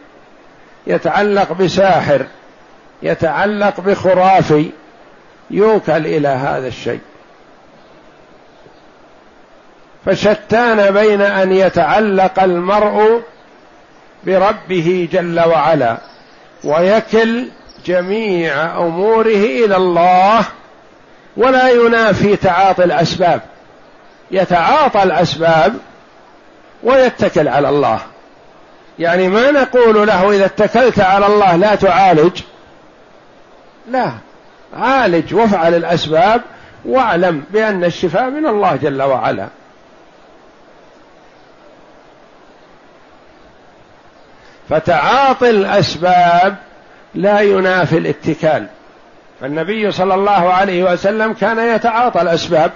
[0.87, 2.25] يتعلق بساحر
[3.03, 4.69] يتعلق بخرافي
[5.49, 6.99] يوكل إلى هذا الشيء.
[10.05, 13.21] فشتان بين أن يتعلق المرء
[14.23, 15.97] بربه جل وعلا
[16.63, 17.47] ويكل
[17.85, 20.45] جميع أموره إلى الله
[21.37, 23.41] ولا ينافي تعاطي الأسباب.
[24.31, 25.73] يتعاطى الأسباب
[26.83, 27.99] ويتكل على الله.
[28.99, 32.41] يعني ما نقول له إذا اتكلت على الله لا تعالج.
[33.91, 34.11] لا
[34.77, 36.41] عالج وافعل الأسباب
[36.85, 39.47] واعلم بأن الشفاء من الله جل وعلا.
[44.69, 46.55] فتعاطي الأسباب
[47.15, 48.67] لا ينافي الاتكال.
[49.41, 52.71] فالنبي صلى الله عليه وسلم كان يتعاطى الأسباب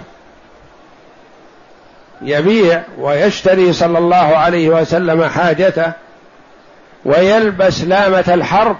[2.22, 5.92] يبيع ويشتري صلى الله عليه وسلم حاجته
[7.04, 8.76] ويلبس لامة الحرب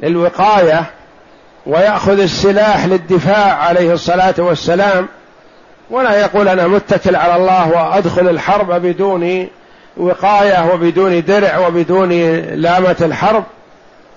[0.00, 0.84] للوقاية
[1.66, 5.08] ويأخذ السلاح للدفاع عليه الصلاة والسلام.
[5.90, 9.48] ولا يقول أنا متكل على الله وأدخل الحرب بدون
[9.96, 13.44] وقاية وبدون درع وبدون لامة الحرب.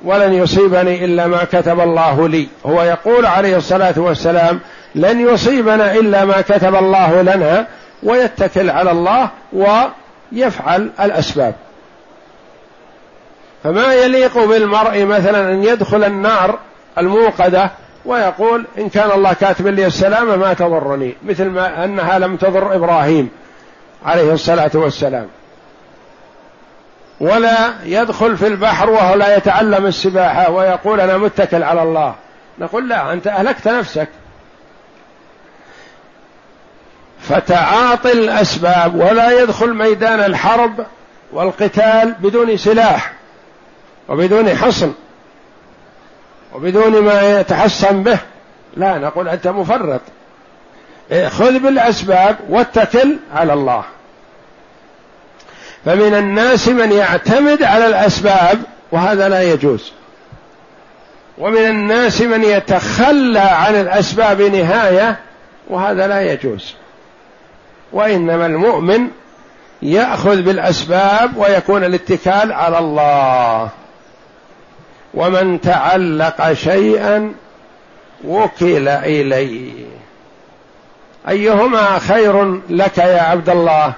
[0.06, 2.48] ولن يصيبني إلا ما كتب الله لي.
[2.66, 4.60] هو يقول عليه الصلاة والسلام
[4.96, 7.68] لن يصيبنا إلا ما كتب الله لنا
[8.04, 11.56] ويتكل على الله ويفعل الأسباب.
[13.64, 16.60] فما يليق بالمرء مثلا أن يدخل النار
[16.98, 17.72] الموقدة
[18.06, 21.16] ويقول إن كان الله كاتب لي السلامة ما تضرني.
[21.26, 23.30] مثل ما أنها لم تضر إبراهيم
[24.06, 25.28] عليه الصلاة والسلام.
[27.20, 32.16] ولا يدخل في البحر وهو لا يتعلم السباحة ويقول أنا متكل على الله.
[32.60, 34.08] نقول لا أنت أهلكت نفسك.
[37.20, 40.86] فتعاطي الأسباب ولا يدخل ميدان الحرب
[41.34, 43.14] والقتال بدون سلاح
[44.10, 44.94] وبدون حصن
[46.54, 48.20] وبدون ما يتحسن به.
[48.78, 50.02] لا نقول أنت مفرط.
[51.12, 53.84] إيه، خذ بالأسباب واتكل على الله.
[55.86, 58.62] فمن الناس من يعتمد على الأسباب
[58.92, 59.92] وهذا لا يجوز.
[61.38, 65.20] ومن الناس من يتخلى عن الأسباب نهاية
[65.70, 66.74] وهذا لا يجوز.
[67.94, 69.08] وإنما المؤمن
[69.82, 73.70] يأخذ بالأسباب ويكون الاتكال على الله.
[75.14, 77.34] ومن تعلق شيئا
[78.28, 79.86] وكل إليه.
[81.30, 83.94] أيهما خير لك يا عبد الله؟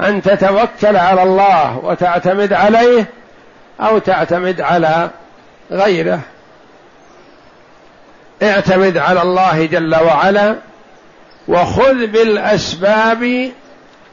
[0.00, 3.06] أن تتوكل على الله وتعتمد عليه
[3.80, 5.10] أو تعتمد على
[5.70, 6.20] غيره.
[8.42, 10.56] اعتمد على الله جل وعلا
[11.48, 13.50] وخذ بالأسباب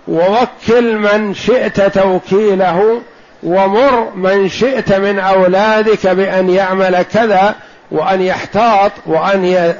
[0.07, 3.01] ووكل من شئت توكيله
[3.43, 7.55] ومر من شئت من أولادك بأن يعمل كذا
[7.91, 9.71] وأن يحتاط وأن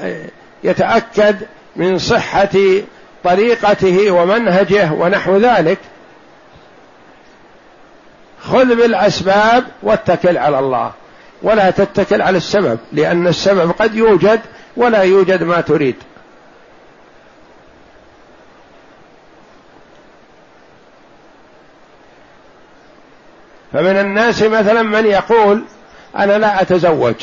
[0.64, 1.38] يتأكد
[1.76, 2.50] من صحة
[3.24, 5.78] طريقته ومنهجه ونحو ذلك
[8.42, 10.92] خذ بالأسباب واتكل على الله
[11.42, 14.40] ولا تتكل على السبب لأن السبب قد يوجد
[14.78, 15.96] ولا يوجد ما تريد.
[23.74, 25.64] فمن الناس مثلا من يقول
[26.18, 27.16] أنا لا أتزوج.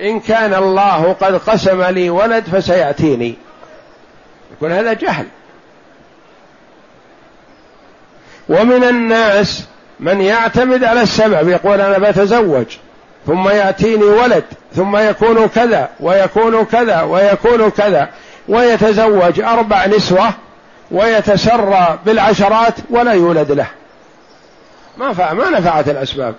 [0.00, 3.43] إن كان الله قد قسم لي ولد فسيأتيني.
[4.56, 5.26] يقول هذا جهل.
[8.48, 9.64] ومن الناس
[10.00, 12.66] من يعتمد على السبب يقول أنا بتزوج
[13.26, 14.44] ثم يأتيني ولد
[14.74, 18.10] ثم يكون كذا ويكون كذا ويكون كذا
[18.48, 20.30] ويتزوج أربع نسوة
[20.90, 23.66] ويتسرى بالعشرات ولا يولد له.
[24.96, 26.34] ما ما نفعت الأسباب.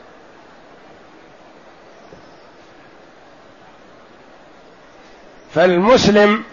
[5.55, 6.43] فالمسلم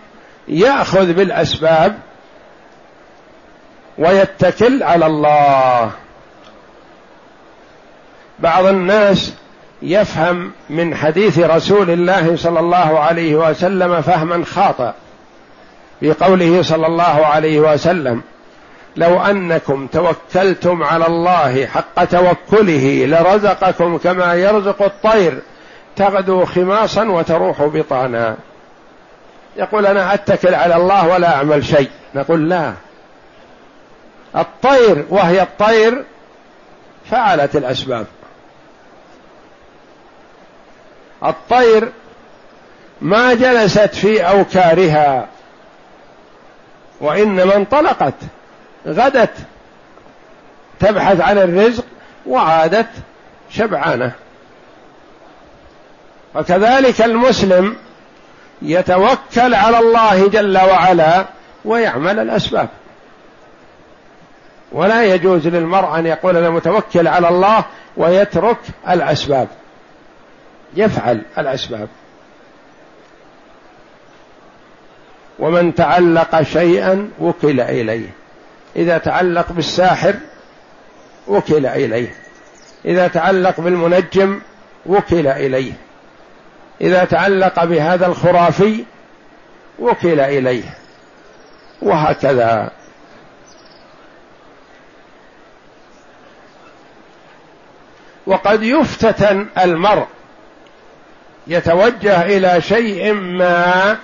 [0.48, 1.98] يأخذ بالأسباب
[3.98, 5.90] ويتكل على الله.
[8.38, 9.34] بعض الناس
[9.82, 14.92] يفهم من حديث رسول الله صلى الله عليه وسلم فهما خاطئ
[16.00, 18.22] في قوله صلى الله عليه وسلم
[18.96, 25.38] لو أنكم توكلتم على الله حق توكله لرزقكم كما يرزق الطير
[25.96, 28.36] تغدو خماصا وتروح بطانا.
[29.56, 31.90] يقول أنا أتكل على الله ولا أعمل شيء.
[32.14, 32.72] نقول لا.
[34.36, 36.04] الطير وهي الطير
[37.10, 38.06] فعلت الأسباب.
[41.24, 41.92] الطير
[43.00, 45.28] ما جلست في أوكارها
[47.00, 48.14] وإنما انطلقت
[48.86, 49.34] غدت
[50.80, 51.84] تبحث عن الرزق
[52.26, 52.88] وعادت
[53.50, 54.12] شبعانة.
[56.34, 57.76] وكذلك المسلم
[58.62, 61.26] يتوكل على الله جل وعلا
[61.64, 62.68] ويعمل الأسباب.
[64.72, 67.64] ولا يجوز للمرء أن يقول أنا متوكل على الله
[67.96, 68.58] ويترك
[68.88, 69.48] الأسباب.
[70.76, 71.88] يفعل الأسباب.
[75.38, 78.08] ومن تعلق شيئا وكل إليه.
[78.76, 80.14] إذا تعلق بالساحر
[81.28, 82.14] وكل إليه.
[82.84, 84.40] إذا تعلق بالمنجم
[84.86, 85.72] وكل إليه.
[86.80, 88.84] إذا تعلق بهذا الخرافي
[89.78, 90.74] وكل إليه
[91.82, 92.70] وهكذا.
[98.26, 100.06] وقد يفتتن المرء
[101.46, 103.96] يتوجه إلى شيء ما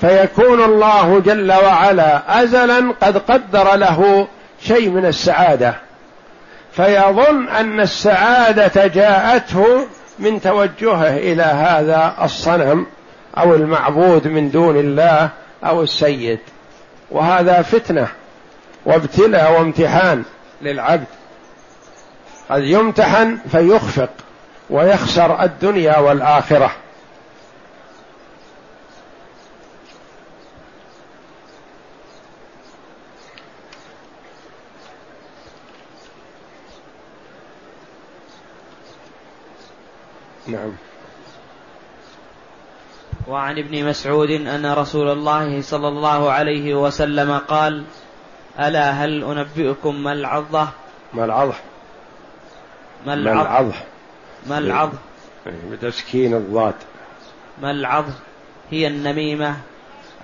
[0.00, 4.28] فيكون الله جل وعلا ازلا قد قدر له
[4.62, 5.74] شيء من السعادة
[6.72, 9.86] فيظن أن السعادة جاءته
[10.18, 12.86] من توجهه إلى هذا الصنم
[13.38, 15.30] أو المعبود من دون الله
[15.64, 16.38] أو السيد.
[17.10, 18.08] وهذا فتنة
[18.86, 20.24] وابتلاء وامتحان
[20.62, 21.06] للعبد.
[22.50, 24.10] قد يمتحن فيخفق
[24.70, 26.70] ويخسر الدنيا والآخرة.
[40.48, 40.72] نعم.
[43.28, 47.84] وعن ابن مسعود أن رسول الله صلى الله عليه وسلم قال
[48.60, 50.68] ألا هل أنبئكم ما العظة؟
[51.14, 51.54] ما العظة؟
[53.06, 53.74] ما العظة؟
[54.46, 54.98] ما العظة؟
[55.46, 56.74] إيه، بتسكين الضاد
[57.62, 58.14] ما العظة؟
[58.70, 59.56] هي النميمة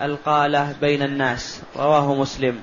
[0.03, 1.63] القالة بين الناس.
[1.77, 2.61] رواه مسلم.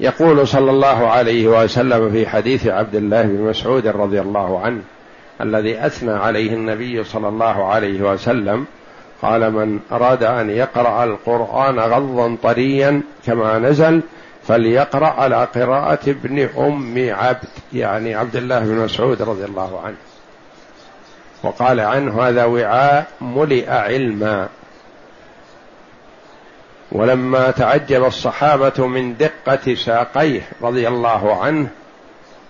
[0.00, 4.82] يقول صلى الله عليه وسلم في حديث عبد الله بن مسعود رضي الله عنه
[5.40, 8.66] الذي أثنى عليه النبي صلى الله عليه وسلم
[9.22, 14.02] قال من أراد أن يقرأ القرآن غضا طريا كما نزل
[14.48, 17.48] فليقرأ على قراءة ابن أم عبد.
[17.72, 19.96] يعني عبد الله بن مسعود رضي الله عنه.
[21.42, 24.48] وقال عنه هذا وعاء ملئ علما.
[26.92, 31.68] ولما تعجب الصحابة من دقة ساقيه رضي الله عنه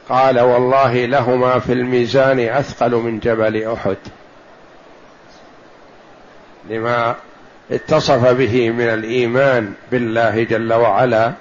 [0.08, 3.96] قال والله لهما في الميزان أثقل من جبل أحد.
[6.70, 7.14] لما
[7.70, 11.32] اتصف به من الإيمان بالله جل وعلا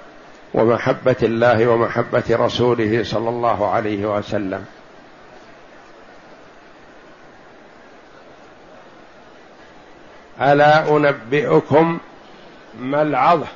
[0.54, 4.64] ومحبة الله ومحبة رسوله صلى الله عليه وسلم.
[10.40, 11.98] ألا أنبئكم
[12.80, 13.46] ما العظه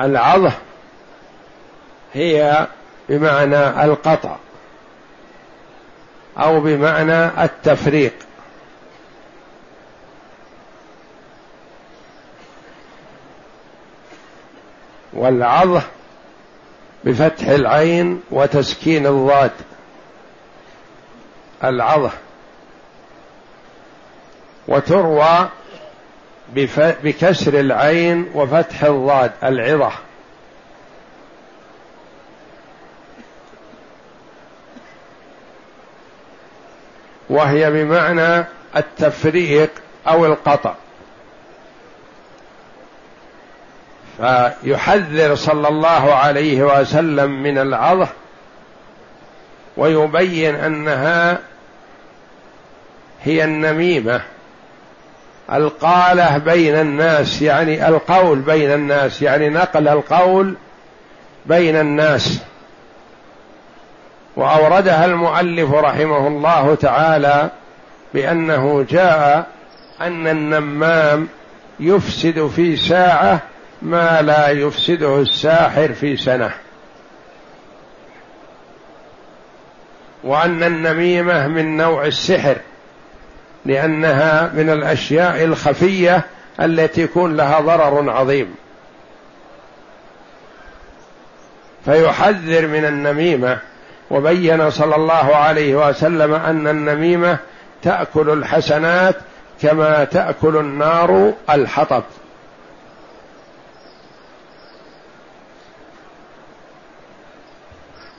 [0.00, 0.52] العظه
[2.14, 2.66] هي
[3.08, 4.36] بمعنى القطع
[6.38, 8.12] أو بمعنى التفريق.
[15.12, 15.82] والعظ
[17.04, 19.50] بفتح العين وتسكين الضاد.
[21.64, 22.10] العظه
[24.68, 25.48] وتروى
[27.02, 29.92] بكسر العين وفتح الضاد العظة.
[37.30, 38.44] وهي بمعنى
[38.76, 39.70] التفريق
[40.08, 40.74] أو القطع.
[44.18, 48.08] فيحذر صلى الله عليه وسلم من العظه
[49.76, 51.38] ويبين أنها
[53.22, 54.20] هي النميمة
[55.52, 60.54] القالة بين الناس يعني القول بين الناس يعني نقل القول
[61.46, 62.40] بين الناس.
[64.38, 67.50] وأوردها المؤلف رحمه الله تعالى
[68.14, 69.46] بأنه جاء
[70.00, 71.28] أن النمام
[71.80, 73.40] يفسد في ساعة
[73.82, 76.50] ما لا يفسده الساحر في سنة.
[80.24, 82.56] وأن النميمة من نوع السحر
[83.66, 86.26] لأنها من الأشياء الخفية
[86.60, 88.54] التي يكون لها ضرر عظيم.
[91.84, 93.58] فيحذر من النميمة
[94.10, 97.38] وبين صلى الله عليه وسلم أن النميمة
[97.82, 99.16] تأكل الحسنات
[99.62, 102.02] كما تأكل النار الحطب.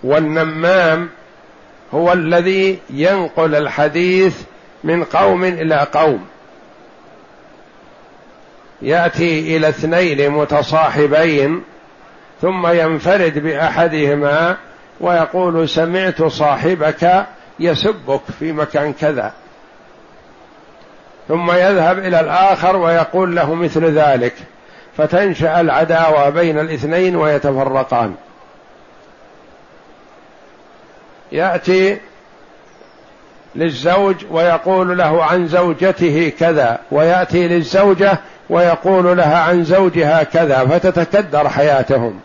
[0.04, 1.10] والنمام
[1.94, 4.42] هو الذي ينقل الحديث
[4.84, 6.26] من قوم إلى قوم.
[8.82, 11.64] يأتي إلى اثنين متصاحبين
[12.42, 14.58] ثم ينفرد بأحدهما
[15.02, 17.26] ويقول سمعت صاحبك
[17.60, 19.34] يسبك في مكان كذا.
[21.28, 24.34] ثم يذهب إلى الآخر ويقول له مثل ذلك
[24.98, 27.16] فتنشأ العداوة بين الاثنين
[33.56, 38.20] للزوج ويقول له عن زوجته كذا ويأتي للزوجة
[38.50, 42.20] ويقول لها عن زوجها كذا فتتكدر حياتهم.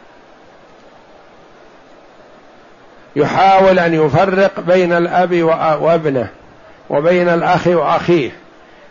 [3.17, 5.43] يحاول أن يفرق بين الأب
[5.81, 6.29] وابنه
[6.91, 8.31] وبين الأخ وأخيه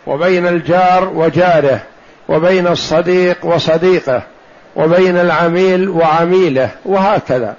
[0.08, 1.80] وبين الجار وجاره
[2.30, 4.24] وبين الصديق وصديقه
[4.76, 7.56] وبين العميل وعميله وهكذا.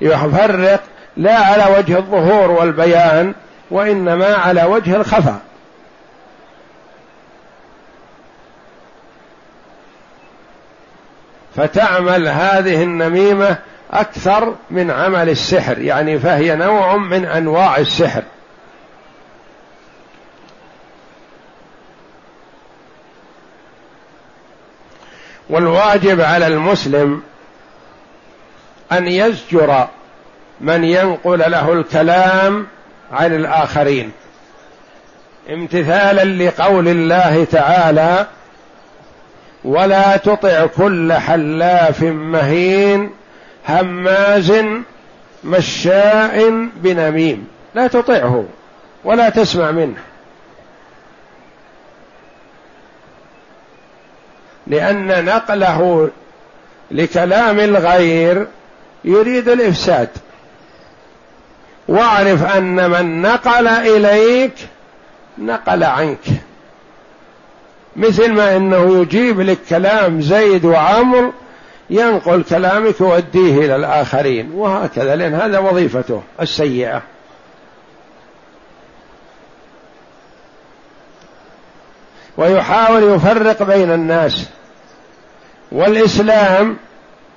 [0.00, 0.80] يفرق
[1.16, 3.34] لا على وجه الظهور والبيان
[3.70, 5.40] وإنما على وجه الخفاء.
[11.56, 13.58] فتعمل هذه النميمة
[13.92, 18.22] أكثر من عمل السحر يعني فهي نوع من أنواع السحر.
[25.50, 27.22] والواجب على المسلم
[28.92, 29.88] أن يزجر
[30.60, 32.66] من ينقل له الكلام
[33.12, 34.12] عن الآخرين.
[35.50, 38.26] امتثالا لقول الله تعالى
[39.64, 43.10] ولا تطع كل حلاف مهين
[43.68, 44.52] هماز
[45.44, 47.48] مشاء بنميم.
[47.74, 48.44] لا تطعه
[49.04, 49.96] ولا تسمع منه.
[54.66, 56.10] لأن نقله
[56.90, 58.46] لكلام الغير
[59.04, 60.08] يريد الإفساد.
[61.88, 64.54] واعرف أن من نقل إليك
[65.38, 66.24] نقل عنك.
[67.96, 71.32] مثل ما إنه يجيب لك كلام زيد وعمر
[71.90, 77.02] ينقل كلامك ويوديه إلى الآخرين وهكذا لأن هذا وظيفته السيئة.
[82.36, 84.48] ويحاول يفرق بين الناس.
[85.72, 86.76] والإسلام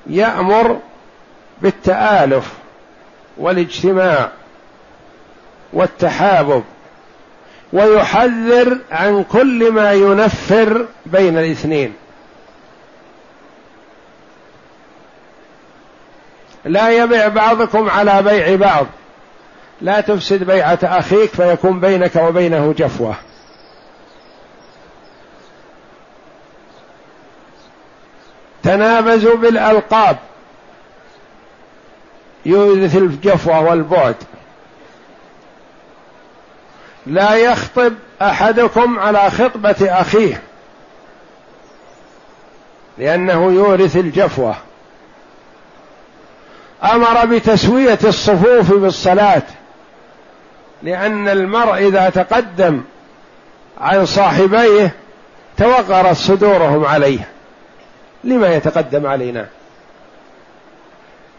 [0.08, 0.80] يأمر
[1.62, 2.54] بالتآلف
[3.38, 4.32] والاجتماع
[5.74, 6.64] والتحابب.
[7.74, 11.94] ويحذر عن كل ما ينفر بين الاثنين.
[16.66, 18.86] لا يبيع بعضكم على بيع بعض.
[19.82, 23.16] لا تفسد بيعة أخيك فيكون بينك وبينه جفوة.
[28.64, 30.18] تنابزوا بالألقاب.
[32.46, 34.16] يورث الجفوة والبعد.
[37.08, 40.42] لا يخطب أحدكم على خطبة أخيه
[42.98, 44.56] لأنه يورث الجفوة.
[46.84, 49.44] أمر بتسوية الصفوف بالصلاة
[50.84, 52.84] لأن المرء إذا تقدم
[53.82, 54.92] عن صاحبيه
[55.58, 57.28] توغرت صدورهم عليه.
[58.24, 59.48] لما يتقدم علينا؟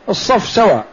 [0.08, 0.84] الصف سواء.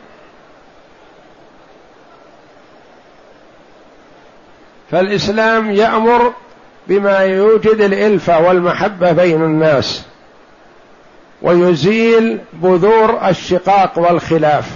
[4.91, 6.33] فالإسلام يأمر
[6.87, 10.03] بما يوجد الالفه والمحبة بين الناس
[11.41, 14.69] ويزيل بذور الشقاق والخلاف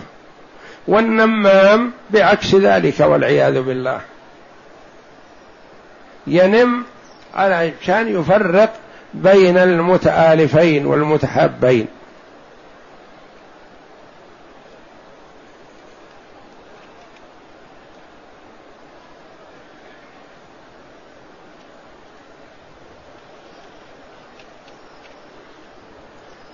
[0.88, 4.02] والنمام بعكس ذلك والعياذ بالله.
[6.28, 6.84] ينم
[7.36, 8.74] على كان يفرق
[9.14, 11.88] بين المتآلفين والمتحابين.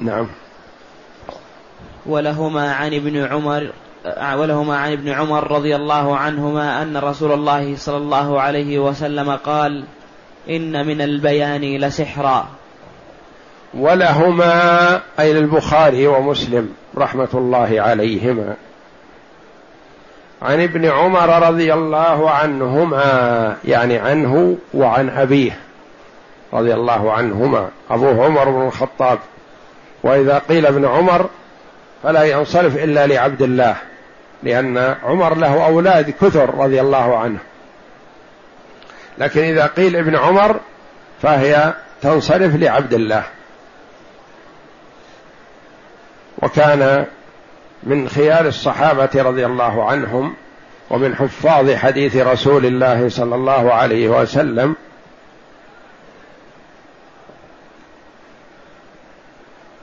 [0.06, 0.28] نعم.
[2.06, 3.72] ولهما عن ابن عمر
[4.36, 9.84] ولهما عن ابن عمر رضي الله عنهما أن رسول الله صلى الله عليه وسلم قال
[10.49, 12.47] إن من البيان لسحرا.
[13.74, 18.56] ولهما أي للبخاري ومسلم رحمة الله عليهما.
[20.41, 25.58] عن ابن عمر رضي الله عنهما يعني عنه وعن أبيه
[26.53, 27.70] رضي الله عنهما.
[27.91, 29.20] أبوه عمر بن الخطاب.
[30.06, 31.30] وإذا قيل ابن عمر
[32.03, 33.76] فلا ينصرف إلا لعبد الله
[34.43, 37.39] لأن عمر له أولاد كثر رضي الله عنه.
[39.18, 40.60] لكن إذا قيل ابن عمر
[41.22, 43.24] فهي تنصرف لعبد الله.
[46.41, 47.06] وكان
[47.84, 50.34] من خيار الصحابة رضي الله عنهم
[50.89, 54.76] ومن حفاظ حديث رسول الله صلى الله عليه وسلم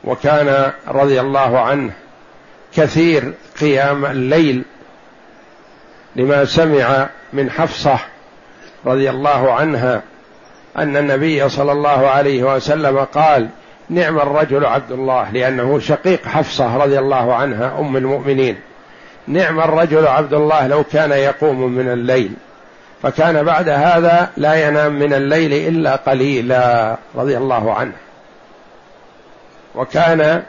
[0.04, 1.92] وكان رضي الله عنه
[2.76, 4.64] كثير قيام الليل
[6.16, 7.98] لما سمع من حفصة
[8.86, 10.02] رضي الله عنها
[10.78, 13.48] أن النبي صلى الله عليه وسلم قال
[13.90, 18.56] نعم الرجل عبد الله لأنه شقيق حفصة رضي الله عنها أم المؤمنين.
[19.26, 22.32] نعم الرجل عبد الله لو كان يقوم من الليل.
[23.02, 27.92] فكان بعد هذا لا ينام من الليل إلا قليلا رضي الله عنه.
[29.74, 30.42] وكان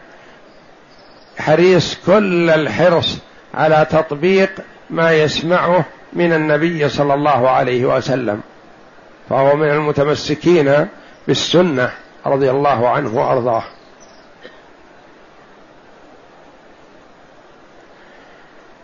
[1.37, 3.17] حريص كل الحرص
[3.53, 4.51] على تطبيق
[4.89, 8.41] ما يسمعه من النبي صلى الله عليه وسلم
[9.29, 10.87] فهو من المتمسكين
[11.27, 11.91] بالسنة
[12.25, 13.63] رضي الله عنه وأرضاه.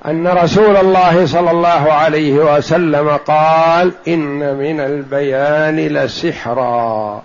[0.06, 7.24] أن رسول الله صلى الله عليه وسلم قال إن من البيان لسحرا.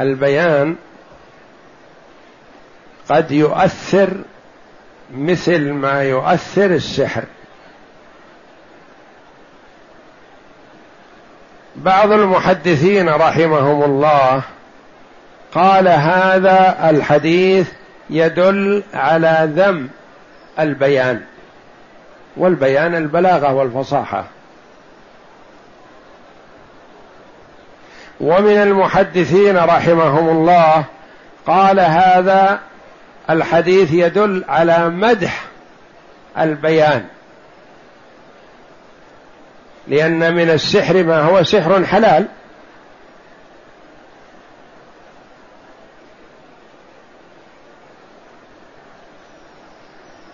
[0.00, 0.76] البيان
[3.08, 4.08] قد يؤثر
[5.14, 7.24] مثل ما يؤثر السحر.
[11.76, 14.42] بعض المحدثين رحمهم الله
[15.54, 17.70] قال هذا الحديث
[18.10, 19.88] يدل على ذم
[20.58, 21.22] البيان
[22.36, 24.24] والبيان البلاغة والفصاحة.
[28.20, 30.84] ومن المحدثين رحمهم الله
[31.46, 32.60] قال هذا
[33.30, 35.44] الحديث يدل على مدح
[36.38, 37.06] البيان.
[39.88, 42.26] لأن من السحر ما هو سحر حلال.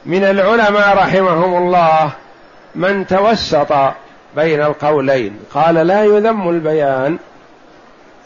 [0.06, 2.10] من العلماء رحمهم الله
[2.74, 3.72] من توسط
[4.36, 5.40] بين القولين.
[5.54, 7.18] قال لا يذم البيان.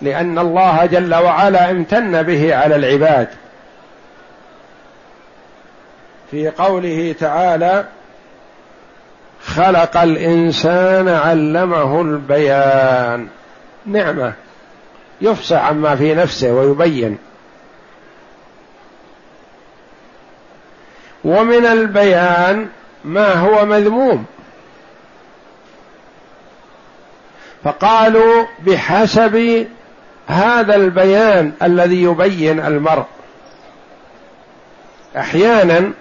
[0.03, 3.28] لأن الله جل وعلا امتن به على العباد.
[6.30, 7.84] في قوله تعالى
[9.44, 13.28] خلق الإنسان علمه البيان.
[13.86, 14.32] نعمة.
[15.20, 17.18] يفصح عما في نفسه ويبين.
[21.24, 22.68] ومن البيان
[23.05, 24.24] ما هو مذموم.
[27.64, 29.66] فقالوا بحسب
[30.31, 33.05] هذا البيان الذي يبين المرء.
[35.16, 35.93] أحيانا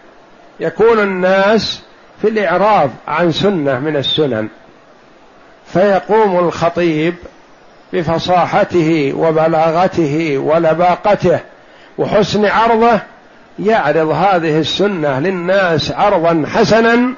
[0.60, 1.82] يكون الناس
[2.22, 4.48] في الإعراض عن سنة من السنن
[5.66, 7.16] فيقوم الخطيب
[7.94, 11.40] بفصاحته وبلاغته ولباقته
[11.98, 13.00] وحسن عرضه
[13.60, 17.14] يعرض هذه السنة للناس عرضا حسنا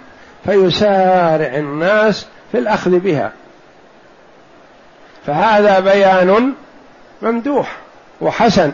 [0.45, 3.31] فيسارع الناس في الأخذ بها.
[5.25, 6.53] فهذا بيان
[7.21, 7.77] ممدوح
[8.21, 8.71] وحسن.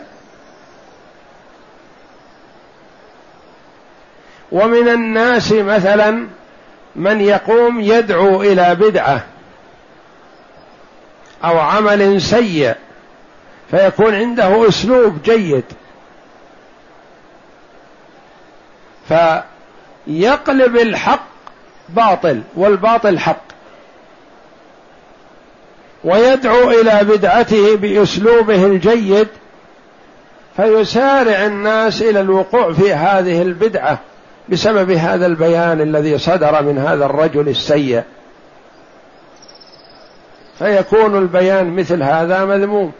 [4.52, 6.26] ومن الناس مثلا
[6.96, 9.24] من يقوم يدعو إلى بدعة
[11.44, 12.74] أو عمل سيء
[13.70, 15.64] فيكون عنده أسلوب جيد.
[19.08, 21.26] فيقلب الحق
[21.88, 23.47] باطل والباطل حق.
[26.04, 29.28] ويدعو إلى بدعته بأسلوبه الجيد
[30.56, 33.98] فيسارع الناس إلى الوقوع في هذه البدعة
[34.48, 38.02] بسبب هذا البيان الذي صدر من هذا الرجل السيء.
[40.58, 42.92] فيكون البيان مثل هذا مذموم.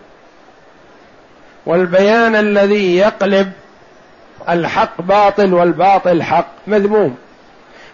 [1.66, 3.52] والبيان الذي يقلب
[4.48, 7.16] الحق باطل والباطل حق مذموم.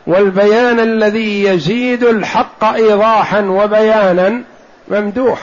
[0.06, 4.42] والبيان الذي يزيد الحق ايضاحا وبيانا
[4.88, 5.38] ممدوح.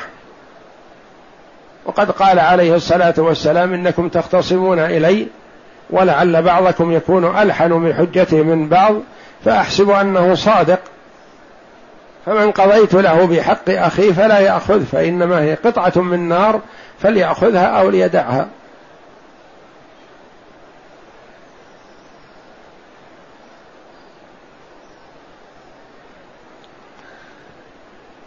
[1.86, 5.28] وقد قال عليه الصلاة والسلام إنكم تختصمون إلي
[5.90, 8.96] ولعل بعضكم يكون ألحن من حجته من بعض
[9.46, 10.80] فأحسب أنه صادق.
[12.26, 16.60] فمن قضيت له بحق اخيه فلا يأخذ فإنما هي قطعة من نار
[17.00, 18.48] فليأخذها أو ليدعها.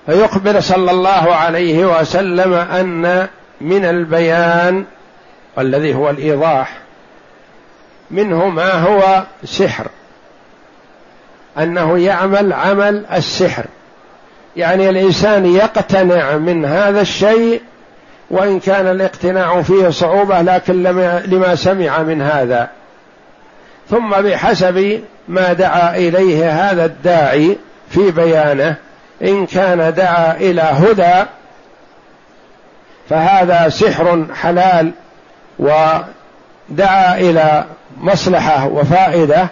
[0.07, 3.29] فيخبر صلى الله عليه وسلم أن
[3.61, 4.85] من البيان
[5.57, 6.79] والذي هو الإيضاح
[8.11, 9.87] منه ما هو سحر
[11.59, 13.65] أنه يعمل عمل السحر.
[14.57, 17.63] يعني الإنسان يقتنع من هذا الشيء
[18.31, 20.83] وإن كان الاقتناع فيه صعوبة لكن
[21.27, 22.69] لما سمع من هذا.
[23.91, 27.57] ثم بحسب ما دعا إليه هذا الداعي
[27.91, 28.77] في بيانه
[29.25, 31.25] إن كان دعا إلى هدى
[33.11, 34.91] فهذا سحر حلال
[35.59, 37.65] ودعا إلى
[38.01, 39.49] مصلحة وفائدة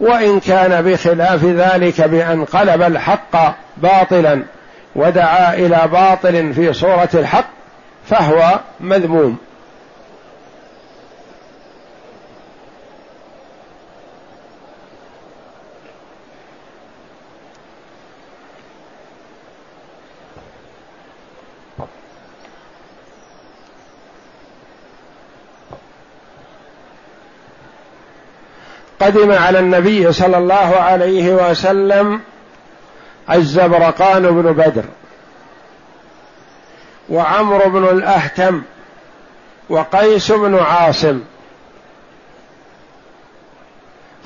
[0.00, 4.42] وإن كان بخلاف ذلك بأن قلب الحق باطلا
[4.96, 7.46] ودعا إلى باطل في صورة الحق
[8.10, 9.38] فهو مذموم.
[29.10, 32.20] قدم على النبي صلى الله عليه وسلم
[33.32, 34.84] الزبرقان بن بدر
[37.08, 38.62] وعمرو بن الأهتم
[39.68, 41.20] وقيس بن عاصم.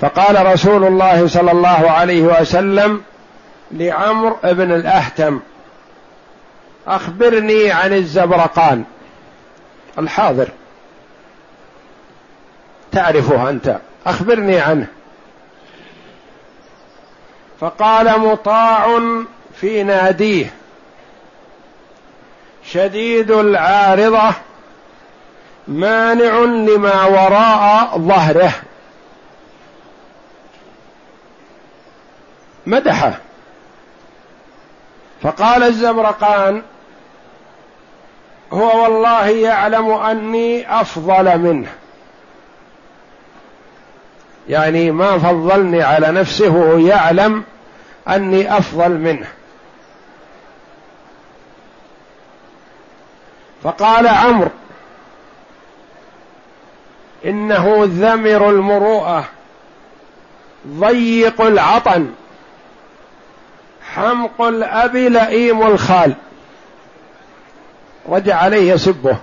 [0.00, 3.02] فقال رسول الله صلى الله عليه وسلم
[3.70, 5.40] لعمرو بن الأهتم
[6.86, 8.84] أخبرني عن الزبرقان.
[9.98, 10.48] الحاضر.
[12.92, 13.76] تعرفه أنت.
[14.06, 14.86] أخبرني عنه.
[17.60, 19.00] فقال مطاع
[19.54, 20.54] في ناديه.
[22.64, 24.32] شديد العارضة
[25.68, 28.52] مانع لما وراء ظهره.
[32.66, 33.18] مدحه
[35.22, 36.62] فقال الزبرقان
[38.52, 41.68] هو والله يعلم أني أفضل منه.
[44.48, 47.44] يعني ما فضلني على نفسه وهو يعلم
[48.08, 49.26] أني أفضل منه.
[53.62, 54.50] فقال عمرو
[57.24, 59.24] إنه ذمر المروءة
[60.68, 62.10] ضيق العطن
[63.94, 66.14] حمق الأب لئيم الخال.
[68.08, 69.16] رجع عليه يسبه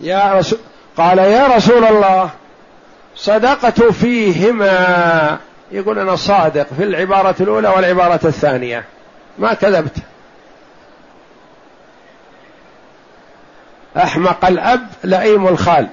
[0.00, 0.58] يا رسول
[0.96, 2.30] قال يا رسول الله
[3.16, 5.38] صدقت فيهما.
[5.72, 8.84] يقول أنا صادق في العبارة الأولى والعبارة الثانية.
[9.38, 9.96] ما كذبت.
[13.96, 15.88] أحمق الأب لئيم الخال.